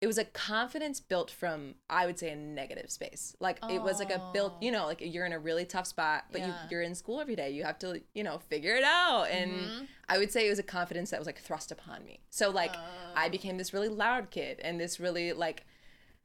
it 0.01 0.07
was 0.07 0.17
a 0.19 0.25
confidence 0.25 1.01
built 1.01 1.29
from 1.31 1.75
I 1.91 2.07
would 2.07 2.19
say 2.19 2.31
a 2.31 2.37
negative 2.37 2.89
space. 2.91 3.35
Like 3.41 3.59
it 3.69 3.83
was 3.83 3.99
like 3.99 4.11
a 4.13 4.31
built, 4.33 4.53
Oh. 4.57 4.59
you 4.65 4.71
know, 4.71 4.87
like 4.87 5.01
you're 5.01 5.27
in 5.27 5.33
a 5.33 5.39
really 5.41 5.65
tough 5.65 5.87
spot, 5.89 6.27
but 6.31 6.41
you 6.41 6.47
Yeah. 6.47 6.67
you're 6.71 6.83
in 6.83 6.95
school 6.95 7.21
every 7.21 7.35
day. 7.35 7.51
You 7.51 7.65
have 7.65 7.79
to, 7.81 8.01
you 8.15 8.23
know, 8.23 8.39
figure 8.39 8.77
it 8.77 8.85
out. 8.85 9.25
And 9.25 9.51
Mhm. 9.51 9.89
I 10.09 10.19
would 10.19 10.31
say 10.31 10.47
it 10.47 10.51
was 10.51 10.61
a 10.61 10.63
confidence 10.63 11.11
that 11.11 11.19
was 11.19 11.27
like 11.27 11.41
thrust 11.41 11.73
upon 11.73 12.05
me. 12.05 12.21
So 12.31 12.51
like 12.51 12.75
I 12.77 13.27
Oh. 13.27 13.31
became 13.31 13.59
this 13.59 13.73
really 13.75 13.89
loud 13.89 14.31
kid 14.31 14.61
and 14.61 14.79
this 14.81 15.01
really 15.01 15.33
like 15.33 15.67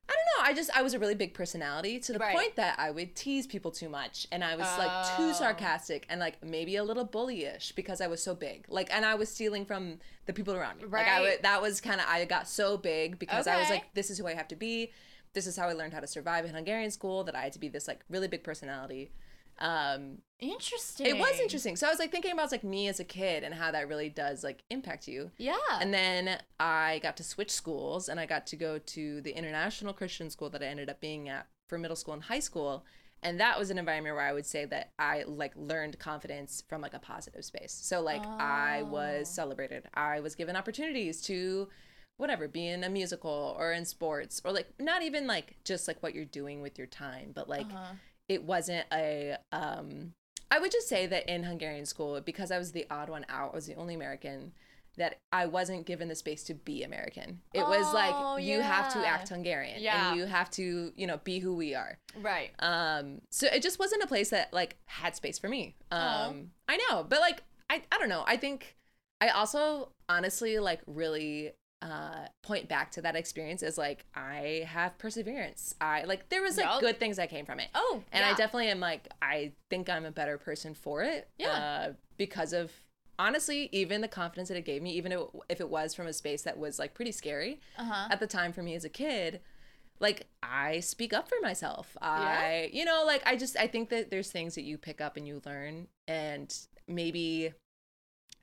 I 0.10 0.14
don't 0.14 0.46
know. 0.46 0.52
I 0.52 0.54
just 0.54 0.70
I 0.76 0.82
was 0.82 0.94
a 0.94 1.00
really 1.00 1.16
big 1.16 1.34
personality 1.34 1.98
to 2.00 2.14
the 2.14 2.20
Right. 2.20 2.36
point 2.36 2.56
that 2.58 2.78
I 2.78 2.92
would 2.92 3.16
tease 3.16 3.48
people 3.48 3.72
too 3.72 3.88
much, 3.90 4.28
and 4.32 4.44
I 4.44 4.56
was 4.56 4.68
like 4.78 5.18
too 5.18 5.30
Oh. 5.30 5.34
sarcastic 5.34 6.06
and 6.10 6.20
like 6.20 6.44
maybe 6.44 6.76
a 6.76 6.84
little 6.84 7.08
bullyish 7.08 7.74
because 7.76 8.02
I 8.02 8.08
was 8.08 8.22
so 8.22 8.36
big. 8.36 8.66
Like, 8.68 8.94
and 8.94 9.06
I 9.06 9.16
was 9.16 9.30
stealing 9.30 9.66
from 9.66 10.00
the 10.26 10.34
people 10.34 10.54
around 10.54 10.78
me. 10.78 10.84
Like, 10.88 11.08
I 11.08 11.20
Right. 11.20 11.22
would, 11.36 11.44
that 11.44 11.62
was 11.62 11.80
kind 11.80 12.02
of 12.02 12.08
I 12.08 12.26
got 12.26 12.48
so 12.50 12.78
big 12.78 13.18
because 13.18 13.48
I 13.48 13.58
was 13.58 13.70
like, 13.70 13.94
this 13.94 14.10
is 14.10 14.18
who 14.18 14.28
I 14.28 14.34
have 14.34 14.48
to 14.50 14.56
be. 14.56 14.92
This 15.34 15.48
is 15.48 15.56
how 15.58 15.68
I 15.70 15.74
learned 15.74 15.94
how 15.94 16.00
to 16.00 16.08
survive 16.08 16.46
in 16.46 16.54
Hungarian 16.54 16.92
school. 16.92 17.24
That 17.24 17.36
I 17.36 17.42
had 17.42 17.54
to 17.54 17.60
be 17.60 17.68
this 17.70 17.88
like 17.88 18.02
really 18.10 18.28
big 18.28 18.44
personality. 18.44 19.12
Um, 19.60 20.18
Interesting. 20.40 21.06
it 21.06 21.18
was 21.18 21.40
interesting. 21.40 21.76
So 21.78 21.88
I 21.88 21.90
was 21.90 22.00
like 22.00 22.12
thinking 22.12 22.32
about 22.34 22.52
like 22.52 22.64
me 22.66 22.88
as 22.90 23.00
a 23.00 23.06
kid 23.06 23.44
and 23.44 23.54
how 23.54 23.72
that 23.72 23.88
really 23.88 24.10
does 24.10 24.44
like 24.44 24.64
impact 24.70 25.08
you. 25.08 25.32
Yeah. 25.38 25.56
And 25.80 25.94
then 25.94 26.38
I 26.60 27.00
got 27.02 27.16
to 27.18 27.24
switch 27.24 27.50
schools 27.52 28.10
and 28.10 28.20
I 28.20 28.26
got 28.26 28.46
to 28.48 28.58
go 28.58 28.78
to 28.78 29.22
the 29.22 29.32
international 29.32 29.94
Christian 29.94 30.30
school 30.30 30.50
that 30.50 30.62
I 30.62 30.66
ended 30.66 30.90
up 30.90 31.00
being 31.00 31.30
at 31.30 31.48
for 31.70 31.78
middle 31.78 31.96
school 31.96 32.14
and 32.14 32.24
high 32.24 32.40
school. 32.42 32.84
And 33.22 33.40
that 33.40 33.58
was 33.58 33.70
an 33.70 33.78
environment 33.78 34.16
where 34.18 34.26
I 34.26 34.34
would 34.34 34.46
say 34.46 34.66
that 34.66 34.92
I 35.00 35.24
like 35.26 35.54
learned 35.56 35.98
confidence 35.98 36.62
from 36.68 36.82
like 36.82 36.94
a 36.94 37.00
positive 37.00 37.46
space. 37.46 37.72
So 37.72 38.02
like 38.02 38.26
I 38.26 38.84
was 38.84 39.30
Oh. 39.30 39.34
celebrated. 39.36 39.86
I 39.94 40.20
was 40.20 40.36
given 40.36 40.58
opportunities 40.58 41.22
to 41.22 41.70
whatever, 42.18 42.50
be 42.50 42.68
in 42.68 42.84
a 42.84 42.90
musical 42.90 43.56
or 43.58 43.72
in 43.72 43.86
sports 43.86 44.42
or 44.44 44.52
like 44.52 44.68
not 44.78 45.04
even 45.04 45.26
like 45.26 45.56
just 45.64 45.88
like 45.88 46.04
what 46.04 46.14
you're 46.14 46.26
doing 46.26 46.62
with 46.62 46.78
your 46.78 46.88
time, 46.88 47.32
but 47.34 47.48
like 47.48 47.66
Uh-huh. 47.68 47.94
It 48.30 48.44
wasn't 48.44 48.86
a 48.92 49.38
um 49.52 50.14
I 50.52 50.60
would 50.60 50.72
just 50.72 50.88
say 50.88 51.08
that 51.08 51.28
in 51.28 51.44
Hungarian 51.44 51.86
school 51.86 52.22
because 52.22 52.52
I 52.52 52.58
was 52.60 52.72
the 52.74 52.86
odd 52.92 53.10
one 53.10 53.26
out, 53.28 53.54
I 53.54 53.56
was 53.56 53.66
the 53.66 53.76
only 53.76 53.96
American 53.96 54.54
that 54.98 55.18
I 55.32 55.48
wasn't 55.48 55.88
given 55.88 56.08
the 56.08 56.14
space 56.16 56.44
to 56.44 56.54
be 56.54 56.84
American. 56.84 57.40
It 57.52 57.64
was 57.64 57.88
Oh, 57.90 57.94
like 58.36 58.44
you 58.46 58.62
have 58.62 58.94
to 58.94 59.00
act 59.08 59.30
Hungarian 59.30 59.82
Yeah. 59.82 60.10
and 60.12 60.20
you 60.20 60.26
have 60.28 60.52
to, 60.52 60.94
you 60.96 61.08
know, 61.08 61.18
be 61.24 61.40
who 61.40 61.56
we 61.56 61.74
are. 61.74 61.98
Right. 62.16 62.52
Um 62.60 63.22
so 63.32 63.48
it 63.48 63.64
just 63.64 63.80
wasn't 63.80 64.04
a 64.04 64.08
place 64.08 64.30
that 64.30 64.54
like 64.54 64.78
had 64.86 65.16
space 65.16 65.40
for 65.40 65.50
me. 65.50 65.76
Aw. 65.92 66.28
Um 66.28 66.52
I 66.70 66.78
know, 66.78 67.04
but 67.04 67.20
like 67.20 67.42
I 67.70 67.82
I 67.92 67.98
don't 67.98 68.10
know. 68.10 68.24
I 68.28 68.38
think 68.38 68.76
I 69.20 69.30
also 69.30 69.90
honestly 70.08 70.60
like 70.60 70.82
really 70.86 71.54
uh 71.84 72.28
point 72.44 72.68
back 72.70 72.92
to 72.92 73.02
that 73.02 73.16
experience 73.16 73.62
is 73.62 73.78
like 73.78 74.06
I 74.16 74.66
have 74.68 74.98
perseverance. 74.98 75.76
I 75.82 76.04
like 76.06 76.30
there 76.30 76.42
was 76.42 76.56
like 76.58 76.66
Yup. 76.66 76.80
good 76.82 77.00
things 77.00 77.18
that 77.18 77.30
came 77.30 77.46
from 77.46 77.60
it. 77.60 77.68
Oh, 77.76 78.02
And 78.12 78.24
I 78.24 78.30
definitely 78.30 78.70
am 78.70 78.80
like, 78.80 79.10
I 79.22 79.52
think 79.70 79.90
I'm 79.90 80.06
a 80.06 80.12
better 80.12 80.38
person 80.38 80.74
for 80.74 81.04
it. 81.04 81.28
Yeah. 81.38 81.50
Uh, 81.50 81.94
because 82.18 82.54
of 82.54 82.72
honestly, 83.20 83.70
even 83.72 84.02
the 84.02 84.08
confidence 84.08 84.48
that 84.50 84.58
it 84.58 84.66
gave 84.66 84.82
me, 84.82 84.92
even 84.94 85.12
if, 85.50 85.60
it 85.60 85.70
was 85.70 85.94
from 85.94 86.08
a 86.08 86.14
space 86.14 86.42
that 86.44 86.58
was 86.58 86.80
like 86.80 86.94
pretty 86.94 87.12
scary 87.12 87.60
Uh-huh. 87.78 88.08
at 88.10 88.20
the 88.20 88.28
time 88.28 88.54
for 88.54 88.64
me 88.64 88.74
as 88.76 88.86
a 88.86 88.90
kid, 88.90 89.42
like 90.00 90.28
I 90.42 90.80
speak 90.80 91.14
up 91.14 91.28
for 91.30 91.38
myself. 91.42 91.96
I, 92.02 92.70
you 92.74 92.86
know, 92.86 93.04
like 93.06 93.22
I 93.26 93.36
just, 93.36 93.56
I 93.58 93.68
think 93.68 93.90
that 93.90 94.10
there's 94.10 94.32
things 94.32 94.56
that 94.56 94.64
you 94.64 94.78
pick 94.78 95.00
up 95.02 95.16
and 95.18 95.28
you 95.28 95.42
learn. 95.46 95.88
And 96.08 96.56
maybe 96.88 97.54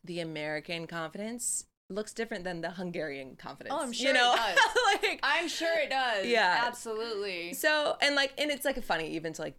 the 0.04 0.20
American 0.20 0.86
confidence 0.86 1.64
looks 1.90 2.12
different 2.12 2.44
than 2.44 2.60
the 2.60 2.70
Hungarian 2.70 3.36
confidence. 3.36 3.74
Oh, 3.76 3.82
I'm 3.82 3.92
sure 3.92 4.10
you 4.12 4.16
it 4.16 4.18
does. 4.18 4.58
like, 5.02 5.20
I'm 5.22 5.48
sure 5.48 5.78
it 5.80 5.90
does. 5.90 6.26
Yeah. 6.26 6.64
Absolutely. 6.66 7.52
so 7.54 7.96
and 8.00 8.14
like 8.14 8.32
and 8.38 8.50
it's 8.50 8.64
like 8.64 8.82
funny 8.82 9.08
even 9.10 9.32
to 9.34 9.42
like 9.42 9.56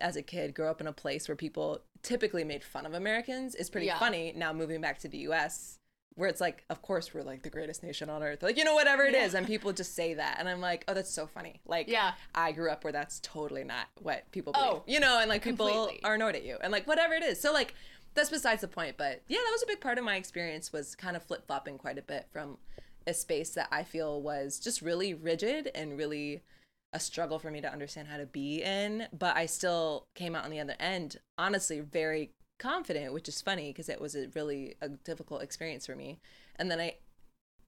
as 0.00 0.16
a 0.16 0.22
kid 0.22 0.54
grow 0.54 0.70
up 0.70 0.80
in 0.80 0.86
a 0.86 0.92
place 0.92 1.28
where 1.28 1.36
people 1.36 1.80
typically 2.02 2.44
made 2.44 2.62
fun 2.62 2.86
of 2.86 2.94
Americans 2.94 3.54
is 3.54 3.68
pretty 3.70 3.86
Yeah. 3.86 3.98
funny. 3.98 4.32
Now 4.36 4.52
moving 4.52 4.80
back 4.80 4.98
to 5.00 5.08
the 5.08 5.18
U.S. 5.18 5.78
where 6.14 6.28
it's 6.28 6.40
like, 6.40 6.64
of 6.70 6.82
course 6.82 7.12
we're 7.12 7.22
like 7.22 7.42
the 7.42 7.50
greatest 7.50 7.82
nation 7.82 8.08
on 8.10 8.22
earth, 8.22 8.42
like 8.42 8.56
you 8.56 8.64
know 8.64 8.74
whatever 8.74 9.04
it 9.04 9.14
is, 9.14 9.32
Yeah. 9.32 9.38
and 9.38 9.46
people 9.46 9.72
just 9.72 9.94
say 9.96 10.14
that, 10.14 10.36
and 10.38 10.48
I'm 10.48 10.60
like, 10.60 10.84
oh 10.88 10.94
that's 10.94 11.10
so 11.10 11.26
funny. 11.26 11.60
Like 11.66 11.88
Yeah. 11.88 12.12
I 12.34 12.52
grew 12.52 12.70
up 12.70 12.84
where 12.84 12.92
that's 12.92 13.18
totally 13.20 13.64
not 13.64 13.86
what 14.00 14.30
people 14.30 14.52
believe, 14.52 14.68
Oh, 14.70 14.82
you 14.86 15.00
know, 15.00 15.18
and 15.20 15.28
like 15.28 15.42
people 15.42 15.66
completely. 15.68 16.00
are 16.04 16.14
annoyed 16.14 16.36
at 16.36 16.44
you, 16.44 16.56
and 16.62 16.70
like 16.72 16.86
whatever 16.86 17.14
it 17.14 17.22
is. 17.24 17.40
So 17.40 17.52
like 17.52 17.74
that's 18.14 18.30
besides 18.30 18.62
the 18.62 18.68
point. 18.68 18.96
But 18.96 19.22
yeah, 19.28 19.38
that 19.38 19.52
was 19.52 19.62
a 19.62 19.66
big 19.66 19.80
part 19.80 19.98
of 19.98 20.04
my 20.04 20.16
experience 20.16 20.72
was 20.72 20.94
kind 20.94 21.16
of 21.16 21.22
flip 21.22 21.46
flopping 21.46 21.78
quite 21.78 21.98
a 21.98 22.02
bit 22.02 22.26
from 22.32 22.58
a 23.06 23.14
space 23.14 23.50
that 23.50 23.68
I 23.70 23.84
feel 23.84 24.20
was 24.20 24.58
just 24.58 24.82
really 24.82 25.14
rigid 25.14 25.70
and 25.74 25.96
really 25.96 26.42
a 26.92 27.00
struggle 27.00 27.38
for 27.38 27.50
me 27.50 27.60
to 27.60 27.72
understand 27.72 28.08
how 28.08 28.16
to 28.18 28.26
be 28.26 28.62
in. 28.62 29.06
But 29.16 29.36
I 29.36 29.46
still 29.46 30.06
came 30.14 30.34
out 30.34 30.44
on 30.44 30.50
the 30.50 30.60
other 30.60 30.76
end, 30.78 31.16
honestly, 31.36 31.80
very 31.80 32.32
confident, 32.58 33.12
which 33.12 33.28
is 33.28 33.40
funny 33.40 33.70
because 33.70 33.88
it 33.88 34.00
was 34.00 34.14
a 34.14 34.28
really 34.34 34.76
a 34.80 34.88
difficult 34.88 35.42
experience 35.42 35.86
for 35.86 35.96
me. 35.96 36.18
And 36.56 36.70
then 36.70 36.80
I 36.80 36.96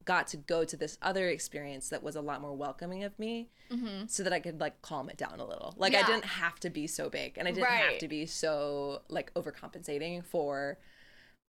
got 0.04 0.26
to 0.28 0.36
go 0.36 0.64
to 0.64 0.76
this 0.76 0.96
other 1.02 1.28
experience 1.28 1.88
that 1.90 2.02
was 2.02 2.16
a 2.16 2.20
lot 2.20 2.40
more 2.40 2.54
welcoming 2.54 3.04
of 3.04 3.18
me 3.18 3.48
mm-hmm. 3.70 4.06
so 4.06 4.22
that 4.22 4.32
I 4.32 4.40
could 4.40 4.58
like 4.60 4.80
calm 4.82 5.10
it 5.10 5.16
down 5.16 5.38
a 5.40 5.44
little. 5.44 5.74
Like 5.76 5.94
I 5.94 6.02
didn't 6.02 6.24
have 6.24 6.58
to 6.60 6.70
be 6.70 6.86
so 6.86 7.10
big 7.10 7.36
and 7.36 7.46
I 7.46 7.50
didn't 7.50 7.68
have 7.68 7.98
to 7.98 8.08
be 8.08 8.26
so 8.26 9.02
like 9.08 9.32
overcompensating 9.34 10.24
for 10.24 10.78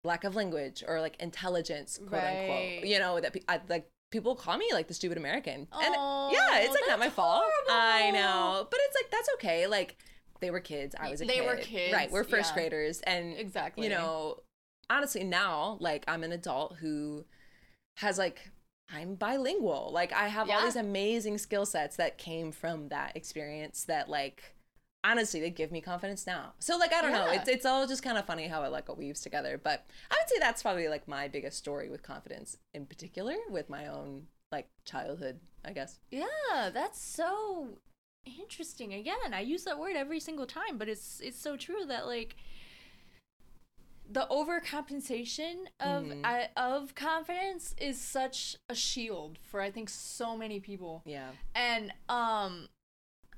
lack 0.03 0.23
of 0.23 0.35
language 0.35 0.83
or 0.87 1.01
like 1.01 1.17
intelligence, 1.19 1.97
quote 1.97 2.23
Right. 2.23 2.39
unquote. 2.39 2.89
You 2.89 2.99
know, 2.99 3.19
that 3.19 3.33
pe- 3.33 3.41
I, 3.49 3.59
like 3.67 3.89
people 4.11 4.35
call 4.35 4.57
me 4.57 4.69
like 4.71 4.87
the 4.87 4.93
stupid 4.93 5.17
American. 5.17 5.67
And 5.73 5.95
Oh, 5.97 6.29
yeah, 6.31 6.59
it's 6.61 6.73
like 6.73 6.87
not 6.87 6.99
my 6.99 7.09
fault. 7.09 7.43
I 7.69 8.11
know. 8.11 8.67
But 8.69 8.79
it's 8.83 8.95
like 8.95 9.11
that's 9.11 9.29
okay. 9.35 9.67
Like 9.67 9.97
they 10.39 10.51
were 10.51 10.61
kids, 10.61 10.95
I 10.97 11.09
was 11.09 11.21
a 11.21 11.25
They 11.25 11.35
kid. 11.35 11.45
were 11.45 11.57
kids, 11.57 11.93
Right, 11.93 12.09
we're 12.09 12.23
first 12.23 12.51
yeah. 12.51 12.61
graders 12.61 13.01
and 13.01 13.35
Exactly. 13.37 13.83
you 13.83 13.89
know, 13.89 14.39
honestly 14.89 15.25
now 15.25 15.77
like 15.81 16.05
I'm 16.07 16.23
an 16.23 16.31
adult 16.31 16.77
who 16.77 17.25
has 17.97 18.17
like 18.17 18.49
I'm 18.93 19.15
bilingual. 19.15 19.91
Like 19.93 20.13
I 20.13 20.27
have 20.29 20.49
all 20.49 20.63
these 20.63 20.75
amazing 20.75 21.37
skill 21.37 21.65
sets 21.65 21.97
that 21.97 22.17
came 22.17 22.51
from 22.51 22.87
that 22.89 23.15
experience 23.15 23.83
that 23.83 24.09
like 24.09 24.55
honestly 25.03 25.39
they 25.41 25.49
give 25.49 25.71
me 25.71 25.81
confidence 25.81 26.25
now. 26.25 26.53
So 26.59 26.77
like 26.77 26.93
I 26.93 27.01
don't 27.01 27.11
know, 27.11 27.29
it's 27.31 27.49
it's 27.49 27.65
all 27.65 27.85
just 27.85 28.03
kind 28.03 28.17
of 28.17 28.25
funny 28.25 28.47
how 28.47 28.63
it 28.63 28.71
like 28.71 28.95
weaves 28.95 29.21
together, 29.21 29.59
but 29.61 29.85
I 30.09 30.15
would 30.15 30.29
say 30.29 30.39
that's 30.39 30.61
probably 30.61 30.87
like 30.87 31.07
my 31.07 31.27
biggest 31.27 31.57
story 31.57 31.89
with 31.89 32.03
confidence 32.03 32.57
in 32.73 32.85
particular 32.85 33.35
with 33.49 33.69
my 33.69 33.87
own 33.87 34.27
like 34.51 34.69
childhood, 34.85 35.39
I 35.65 35.73
guess. 35.73 35.99
Yeah, 36.09 36.69
that's 36.73 37.01
so 37.01 37.69
interesting. 38.39 38.93
Again, 38.93 39.33
I 39.33 39.41
use 39.41 39.63
that 39.65 39.79
word 39.79 39.95
every 39.95 40.19
single 40.19 40.45
time, 40.45 40.77
but 40.77 40.87
it's 40.87 41.19
it's 41.19 41.39
so 41.39 41.57
true 41.57 41.85
that 41.87 42.05
like 42.07 42.35
the 44.09 44.25
overcompensation 44.31 45.67
of 45.79 46.03
Mhm. 46.05 46.21
I, 46.23 46.49
of 46.55 46.95
confidence 46.95 47.75
is 47.77 47.99
such 47.99 48.55
a 48.69 48.75
shield 48.75 49.37
for 49.39 49.59
I 49.61 49.69
think 49.71 49.89
so 49.89 50.37
many 50.37 50.59
people. 50.59 51.03
Yeah. 51.05 51.31
And 51.53 51.93
um 52.09 52.69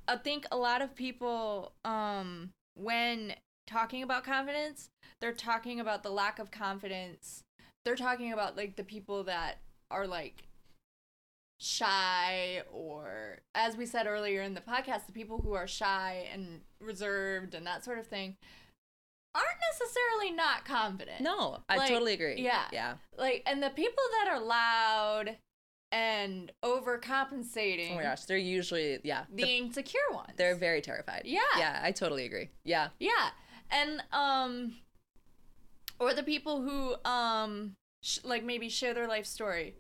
I 0.07 0.17
think 0.17 0.45
a 0.51 0.57
lot 0.57 0.81
of 0.81 0.95
people 0.95 1.73
um 1.83 2.51
when 2.75 3.35
talking 3.67 4.03
about 4.03 4.23
confidence, 4.23 4.89
they're 5.19 5.33
talking 5.33 5.79
about 5.79 6.03
the 6.03 6.09
lack 6.11 6.39
of 6.39 6.51
confidence. 6.51 7.43
They're 7.85 7.95
talking 7.95 8.31
about 8.31 8.55
like 8.55 8.75
the 8.75 8.83
people 8.83 9.23
that 9.25 9.59
are 9.91 10.07
like 10.07 10.43
shy 11.61 12.61
or 12.71 13.39
as 13.53 13.75
we 13.75 13.85
said 13.85 14.07
earlier 14.07 14.41
in 14.41 14.53
the 14.53 14.61
podcast, 14.61 15.05
the 15.07 15.11
people 15.11 15.39
who 15.41 15.53
are 15.53 15.67
shy 15.67 16.27
and 16.31 16.61
reserved 16.79 17.53
and 17.53 17.65
that 17.67 17.83
sort 17.83 17.99
of 17.99 18.07
thing 18.07 18.37
aren't 19.35 19.47
necessarily 19.71 20.31
not 20.35 20.65
confident. 20.65 21.21
No, 21.21 21.63
I 21.69 21.77
Like, 21.77 21.89
totally 21.89 22.13
agree. 22.13 22.41
yeah. 22.41 22.65
Yeah. 22.73 22.95
Like 23.17 23.43
and 23.45 23.61
the 23.61 23.69
people 23.69 24.03
that 24.21 24.31
are 24.31 24.39
loud 24.39 25.37
and 25.91 26.51
overcompensating 26.63 27.93
Oh 27.93 27.95
my 27.95 28.03
gosh, 28.03 28.25
they're 28.25 28.37
usually 28.37 28.99
yeah. 29.03 29.23
the, 29.33 29.43
the- 29.43 29.57
insecure 29.57 29.99
ones. 30.11 30.33
they're 30.37 30.55
very 30.55 30.81
terrified. 30.81 31.23
Yeah. 31.25 31.39
Yeah, 31.57 31.79
I 31.83 31.91
totally 31.91 32.25
agree. 32.25 32.49
Yeah. 32.63 32.89
yeah, 32.99 33.29
and 33.71 34.01
um, 34.11 34.75
or 35.99 36.13
the 36.13 36.23
people 36.23 36.61
who 36.61 36.95
um, 37.09 37.73
sh- 38.03 38.19
like 38.23 38.43
maybe 38.43 38.69
share 38.69 38.93
their 38.93 39.07
life 39.07 39.25
story, 39.25 39.75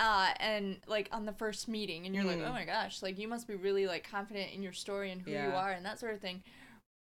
uh, 0.00 0.30
and 0.38 0.78
like 0.86 1.08
on 1.12 1.24
the 1.26 1.32
first 1.32 1.66
meeting, 1.68 2.06
and 2.06 2.14
you're 2.14 2.24
like, 2.24 2.38
Mm. 2.38 2.48
oh 2.48 2.52
my 2.52 2.64
gosh, 2.64 3.02
like 3.02 3.18
you 3.18 3.26
must 3.28 3.46
be 3.48 3.54
really 3.54 3.86
like 3.86 4.08
confident 4.08 4.52
in 4.52 4.62
your 4.62 4.72
story 4.72 5.10
and 5.10 5.20
who 5.22 5.30
you 5.32 5.38
are 5.38 5.70
and 5.72 5.84
that 5.86 5.98
sort 5.98 6.14
of 6.14 6.20
thing, 6.20 6.42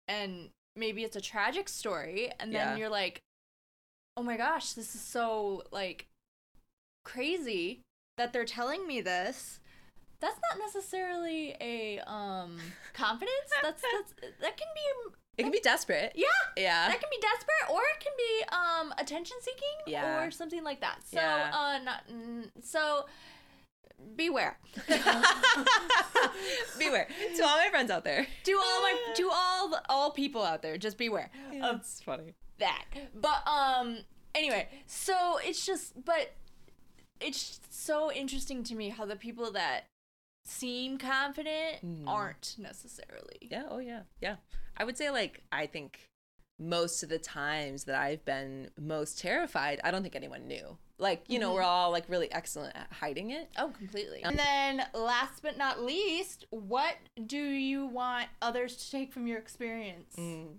and 0.06 0.50
maybe 0.78 1.02
it's 1.04 1.16
a 1.16 1.20
tragic 1.20 1.68
story, 1.68 2.30
and 2.40 2.54
then 2.54 2.68
Yeah. 2.68 2.76
you're 2.76 2.88
like, 2.88 3.20
oh 4.16 4.22
my 4.22 4.36
gosh, 4.36 4.72
this 4.72 4.94
is 4.94 5.00
so 5.00 5.64
like 5.70 6.06
crazy 7.04 7.80
that 8.16 8.32
they're 8.32 8.44
telling 8.44 8.86
me 8.86 9.00
this. 9.00 9.60
That's 10.20 10.38
not 10.50 10.58
necessarily 10.58 11.54
a 11.60 12.00
um 12.00 12.58
confidence. 12.92 13.50
That's 13.62 13.82
that's 13.82 14.12
that 14.40 14.56
can 14.56 14.66
be 14.74 15.14
It 15.36 15.42
can 15.44 15.52
be 15.52 15.60
desperate. 15.60 16.12
yeah 16.16 16.26
Yeah. 16.56 16.88
that 16.88 17.00
can 17.00 17.08
be 17.10 17.20
desperate 17.20 17.70
or 17.72 17.80
it 17.82 18.00
can 18.00 18.12
be 18.16 18.44
um 18.52 18.94
attention 18.98 19.36
seeking 19.40 19.92
Yeah. 19.92 20.26
or 20.26 20.30
something 20.32 20.64
like 20.64 20.80
that. 20.80 20.98
So 21.04 21.18
Yeah. 21.20 21.50
uh 21.54 21.78
not 21.84 22.02
so 22.62 23.06
beware. 24.16 24.58
Beware. 26.78 27.08
To 27.36 27.42
all 27.44 27.56
my 27.56 27.68
friends 27.70 27.90
out 27.90 28.04
there. 28.04 28.26
to 28.44 28.52
all 28.52 28.82
my 28.82 28.94
to 29.14 29.30
all 29.32 29.80
all 29.88 30.10
people 30.10 30.42
out 30.42 30.62
there, 30.62 30.76
just 30.78 30.96
beware 30.98 31.30
That's 31.60 32.00
funny. 32.02 32.34
that. 32.58 32.84
But 33.14 33.46
um 33.46 33.98
anyway, 34.34 34.68
so 34.86 35.38
it's 35.42 35.64
just 35.66 36.04
but 36.04 36.32
it's 37.20 37.60
so 37.70 38.12
interesting 38.12 38.62
to 38.64 38.74
me 38.74 38.90
how 38.90 39.04
the 39.04 39.16
people 39.16 39.50
that 39.52 39.84
seem 40.44 40.98
confident 40.98 41.84
Mhm. 41.84 42.04
aren't 42.06 42.54
necessarily. 42.58 43.38
Yeah, 43.40 43.64
oh 43.68 43.78
yeah. 43.78 44.02
Yeah. 44.20 44.36
I 44.76 44.84
would 44.84 44.96
say 44.96 45.10
like 45.10 45.42
I 45.50 45.66
think 45.66 46.00
most 46.60 47.02
of 47.02 47.08
the 47.08 47.18
times 47.18 47.84
that 47.84 47.96
I've 48.00 48.24
been 48.24 48.70
most 48.78 49.18
terrified, 49.20 49.80
I 49.84 49.90
don't 49.90 50.02
think 50.02 50.16
anyone 50.16 50.46
knew. 50.48 50.78
Like, 51.00 51.22
you 51.28 51.38
know, 51.38 51.50
Mhm. 51.52 51.54
we're 51.54 51.62
all 51.62 51.90
like 51.92 52.08
really 52.08 52.30
excellent 52.32 52.74
at 52.76 52.92
hiding 52.92 53.30
it. 53.30 53.48
Oh, 53.56 53.68
completely. 53.76 54.22
And 54.24 54.36
then, 54.38 54.84
last 54.94 55.42
but 55.42 55.56
not 55.56 55.80
least, 55.82 56.44
what 56.50 56.96
do 57.24 57.38
you 57.40 57.86
want 57.86 58.28
others 58.42 58.76
to 58.76 58.90
take 58.90 59.12
from 59.12 59.26
your 59.26 59.38
experience? 59.38 60.16
Mm. 60.16 60.58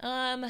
Um 0.00 0.44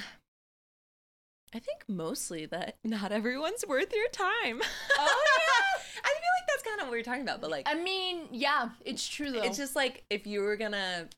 I 1.55 1.61
think 1.61 1.85
mostly 1.87 2.47
that 2.47 2.79
not 2.83 3.13
everyone's 3.13 3.65
worth 3.67 3.93
your 3.95 4.09
time. 4.09 4.61
Oh, 4.61 5.25
yeah. 5.79 5.83
I 6.05 6.09
feel 6.09 6.33
like 6.41 6.49
that's 6.49 6.63
kind 6.65 6.81
of 6.81 6.87
what 6.89 6.93
we 6.93 6.99
are 6.99 7.05
talking 7.05 7.23
about, 7.23 7.41
but 7.41 7.51
like 7.51 7.69
I 7.69 7.75
mean, 7.75 8.29
yeah, 8.33 8.71
it's 8.85 9.07
true 9.07 9.31
though. 9.31 9.43
it's 9.43 9.57
just 9.57 9.77
like 9.77 10.03
if 10.11 10.27
you 10.27 10.41
were 10.41 10.57
gonna 10.57 11.09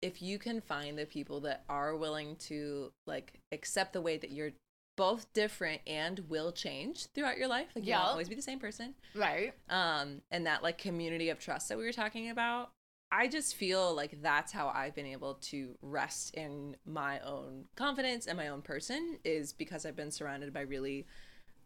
if 0.00 0.22
you 0.22 0.38
can 0.38 0.60
find 0.60 0.96
the 0.96 1.06
people 1.06 1.40
that 1.40 1.64
are 1.68 1.96
willing 1.96 2.36
to 2.36 2.92
like 3.06 3.40
accept 3.52 3.92
the 3.94 4.00
way 4.00 4.16
that 4.16 4.30
you're 4.30 4.52
both 5.00 5.32
different 5.32 5.80
and 5.86 6.18
will 6.28 6.52
change 6.52 7.06
throughout 7.14 7.38
your 7.38 7.48
life 7.48 7.68
like 7.74 7.86
you 7.86 7.94
won't 7.94 8.04
always 8.08 8.28
be 8.28 8.34
the 8.34 8.42
same 8.42 8.58
person 8.58 8.92
right. 9.14 9.54
um 9.70 10.20
and 10.30 10.44
that 10.46 10.62
like 10.62 10.76
community 10.76 11.30
of 11.30 11.38
trust 11.38 11.70
that 11.70 11.78
we 11.78 11.84
were 11.84 11.92
talking 11.92 12.28
about 12.28 12.70
i 13.10 13.26
just 13.26 13.54
feel 13.56 13.94
like 13.96 14.20
that's 14.20 14.52
how 14.52 14.68
i've 14.74 14.94
been 14.94 15.06
able 15.06 15.34
to 15.36 15.74
rest 15.80 16.34
in 16.34 16.76
my 16.84 17.18
own 17.20 17.64
confidence 17.76 18.26
and 18.26 18.36
my 18.36 18.48
own 18.48 18.60
person 18.60 19.16
is 19.24 19.54
because 19.54 19.86
i've 19.86 19.96
been 19.96 20.10
surrounded 20.10 20.52
by 20.52 20.60
really 20.60 21.06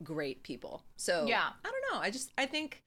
great 0.05 0.45
people 0.45 0.85
so 0.97 1.27
Yeah. 1.27 1.49
i 1.65 1.69
don't 1.71 1.85
know 1.93 1.99
i 2.07 2.11
just 2.13 2.31
i 2.39 2.47
think 2.47 2.83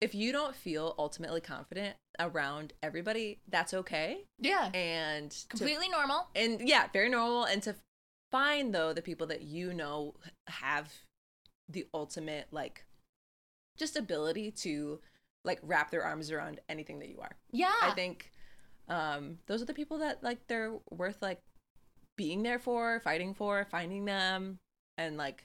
if 0.00 0.12
you 0.12 0.32
don't 0.32 0.56
feel 0.56 0.94
ultimately 0.98 1.40
confident 1.40 1.94
around 2.18 2.72
everybody 2.82 3.38
that's 3.48 3.72
okay 3.74 4.24
Yeah. 4.40 4.70
and 4.74 5.30
to- 5.30 5.46
Completely 5.48 5.88
normal. 5.88 6.26
and 6.34 6.60
yeah 6.68 6.88
very 6.92 7.08
normal 7.08 7.44
and 7.44 7.62
to 7.62 7.76
find 8.30 8.74
though 8.74 8.92
the 8.92 9.02
people 9.02 9.26
that 9.26 9.42
you 9.42 9.72
know 9.72 10.14
have 10.48 10.92
the 11.68 11.86
ultimate 11.94 12.46
like 12.50 12.84
just 13.76 13.96
ability 13.96 14.50
to 14.50 14.98
like 15.44 15.60
wrap 15.62 15.90
their 15.90 16.02
arms 16.04 16.30
around 16.30 16.60
anything 16.68 16.98
that 16.98 17.08
you 17.08 17.20
are 17.20 17.36
Yeah. 17.52 17.72
i 17.82 17.90
think 17.92 18.30
um 18.88 19.38
those 19.46 19.62
are 19.62 19.66
the 19.66 19.74
people 19.74 19.98
that 19.98 20.22
like 20.22 20.38
they're 20.48 20.72
worth 20.90 21.20
like 21.22 21.40
being 22.16 22.42
there 22.42 22.58
for 22.58 23.00
fighting 23.00 23.34
for 23.34 23.66
finding 23.70 24.04
them 24.04 24.58
and 24.96 25.16
like 25.16 25.44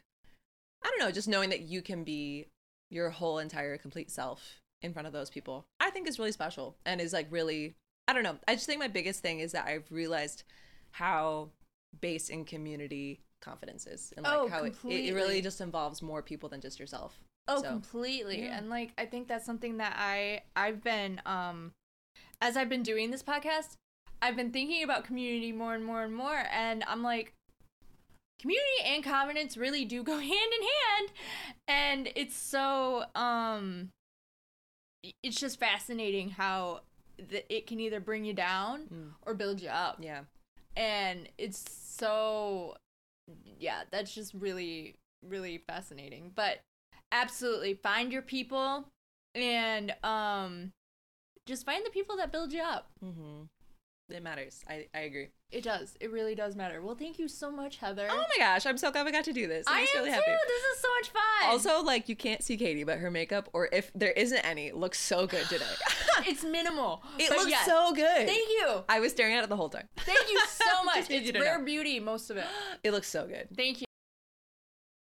i 0.83 0.89
don't 0.89 0.99
know 0.99 1.11
just 1.11 1.27
knowing 1.27 1.49
that 1.49 1.61
you 1.61 1.81
can 1.81 2.03
be 2.03 2.47
your 2.89 3.09
whole 3.09 3.39
entire 3.39 3.77
complete 3.77 4.09
self 4.09 4.61
in 4.81 4.93
front 4.93 5.07
of 5.07 5.13
those 5.13 5.29
people 5.29 5.65
i 5.79 5.89
think 5.89 6.07
is 6.07 6.17
really 6.19 6.31
special 6.31 6.75
and 6.85 6.99
is 6.99 7.13
like 7.13 7.27
really 7.29 7.75
i 8.07 8.13
don't 8.13 8.23
know 8.23 8.37
i 8.47 8.55
just 8.55 8.65
think 8.65 8.79
my 8.79 8.87
biggest 8.87 9.21
thing 9.21 9.39
is 9.39 9.51
that 9.51 9.65
i've 9.67 9.85
realized 9.91 10.43
how 10.91 11.49
based 12.01 12.29
in 12.29 12.45
community 12.45 13.21
confidences 13.41 14.13
and 14.15 14.23
like 14.25 14.33
Oh, 14.37 14.47
how 14.47 14.63
it, 14.63 14.75
it 14.85 15.13
really 15.13 15.41
just 15.41 15.59
involves 15.61 16.01
more 16.01 16.21
people 16.21 16.49
than 16.49 16.61
just 16.61 16.79
yourself 16.79 17.19
Oh, 17.47 17.61
So, 17.61 17.67
completely. 17.69 18.43
yeah. 18.43 18.57
And 18.57 18.69
like 18.69 18.93
I 18.97 19.05
think 19.05 19.27
that's 19.27 19.45
something 19.45 19.77
that 19.77 19.95
I 19.97 20.41
I've 20.55 20.81
been 20.83 21.21
um 21.25 21.71
as 22.41 22.55
I've 22.57 22.69
been 22.69 22.83
doing 22.83 23.11
this 23.11 23.21
podcast, 23.23 23.73
I've 24.21 24.35
been 24.35 24.51
thinking 24.51 24.83
about 24.83 25.03
community 25.03 25.51
more 25.51 25.73
and 25.75 25.83
more 25.85 26.03
and 26.03 26.13
more 26.15 26.43
and 26.51 26.83
I'm 26.87 27.03
like 27.03 27.33
community 28.41 28.83
and 28.85 29.03
confidence 29.03 29.55
really 29.57 29.85
do 29.85 30.03
go 30.03 30.17
hand 30.17 30.31
in 30.31 30.67
hand 30.67 31.11
and 31.67 32.09
it's 32.15 32.35
so 32.35 33.03
um 33.15 33.89
it's 35.21 35.39
just 35.39 35.59
fascinating 35.59 36.29
how 36.31 36.81
the, 37.17 37.43
it 37.53 37.67
can 37.67 37.79
either 37.79 37.99
bring 37.99 38.25
you 38.25 38.33
down 38.33 38.83
Mm. 38.93 39.09
or 39.25 39.33
build 39.33 39.61
you 39.61 39.69
up 39.69 39.97
yeah 40.01 40.21
and 40.75 41.29
it's 41.37 41.63
so 41.71 42.75
yeah, 43.59 43.83
that's 43.91 44.13
just 44.13 44.33
really, 44.33 44.95
really 45.27 45.57
fascinating. 45.57 46.31
But 46.35 46.59
absolutely, 47.11 47.75
find 47.75 48.11
your 48.11 48.21
people 48.21 48.85
and 49.35 49.93
um, 50.03 50.71
just 51.45 51.65
find 51.65 51.85
the 51.85 51.89
people 51.89 52.17
that 52.17 52.31
build 52.31 52.53
you 52.53 52.61
up. 52.61 52.89
Mm-hmm. 53.03 53.43
It 54.09 54.21
matters. 54.21 54.63
I, 54.69 54.87
I 54.93 54.99
agree. 55.01 55.29
It 55.49 55.63
does. 55.63 55.95
It 56.01 56.11
really 56.11 56.35
does 56.35 56.55
matter. 56.55 56.81
Well, 56.81 56.95
thank 56.95 57.17
you 57.17 57.27
so 57.27 57.49
much, 57.49 57.77
Heather. 57.77 58.07
Oh 58.09 58.17
my 58.17 58.37
gosh, 58.37 58.65
I'm 58.65 58.77
so 58.77 58.91
glad 58.91 59.05
we 59.05 59.11
got 59.11 59.23
to 59.25 59.33
do 59.33 59.47
this. 59.47 59.65
I'm 59.67 59.77
I 59.77 59.79
am 59.79 59.87
really 59.95 60.09
too. 60.09 60.13
happy. 60.13 60.31
This 60.47 60.63
is 60.75 60.81
so 60.81 60.87
much 60.99 61.09
fun. 61.09 61.49
Also, 61.49 61.83
like 61.83 62.09
you 62.09 62.15
can't 62.15 62.43
see 62.43 62.57
Katie, 62.57 62.83
but 62.83 62.99
her 62.99 63.09
makeup, 63.09 63.49
or 63.53 63.69
if 63.71 63.91
there 63.95 64.11
isn't 64.11 64.39
any, 64.39 64.71
looks 64.71 64.99
so 64.99 65.25
good 65.25 65.47
today. 65.47 65.65
it's 66.27 66.43
minimal. 66.43 67.01
it 67.17 67.29
looks 67.29 67.49
yes. 67.49 67.65
so 67.65 67.93
good. 67.93 68.27
Thank 68.27 68.49
you. 68.49 68.83
I 68.89 68.99
was 68.99 69.11
staring 69.11 69.35
at 69.35 69.43
it 69.43 69.49
the 69.49 69.55
whole 69.55 69.69
time. 69.69 69.87
Thank 69.97 70.31
you 70.31 70.41
so 70.47 70.83
much. 70.85 71.09
It's 71.09 71.39
rare 71.39 71.59
know. 71.59 71.65
beauty, 71.65 71.99
most 71.99 72.29
of 72.29 72.37
it. 72.37 72.45
It 72.83 72.91
looks 72.91 73.07
so 73.07 73.25
good. 73.25 73.47
Thank 73.55 73.79
you. 73.79 73.85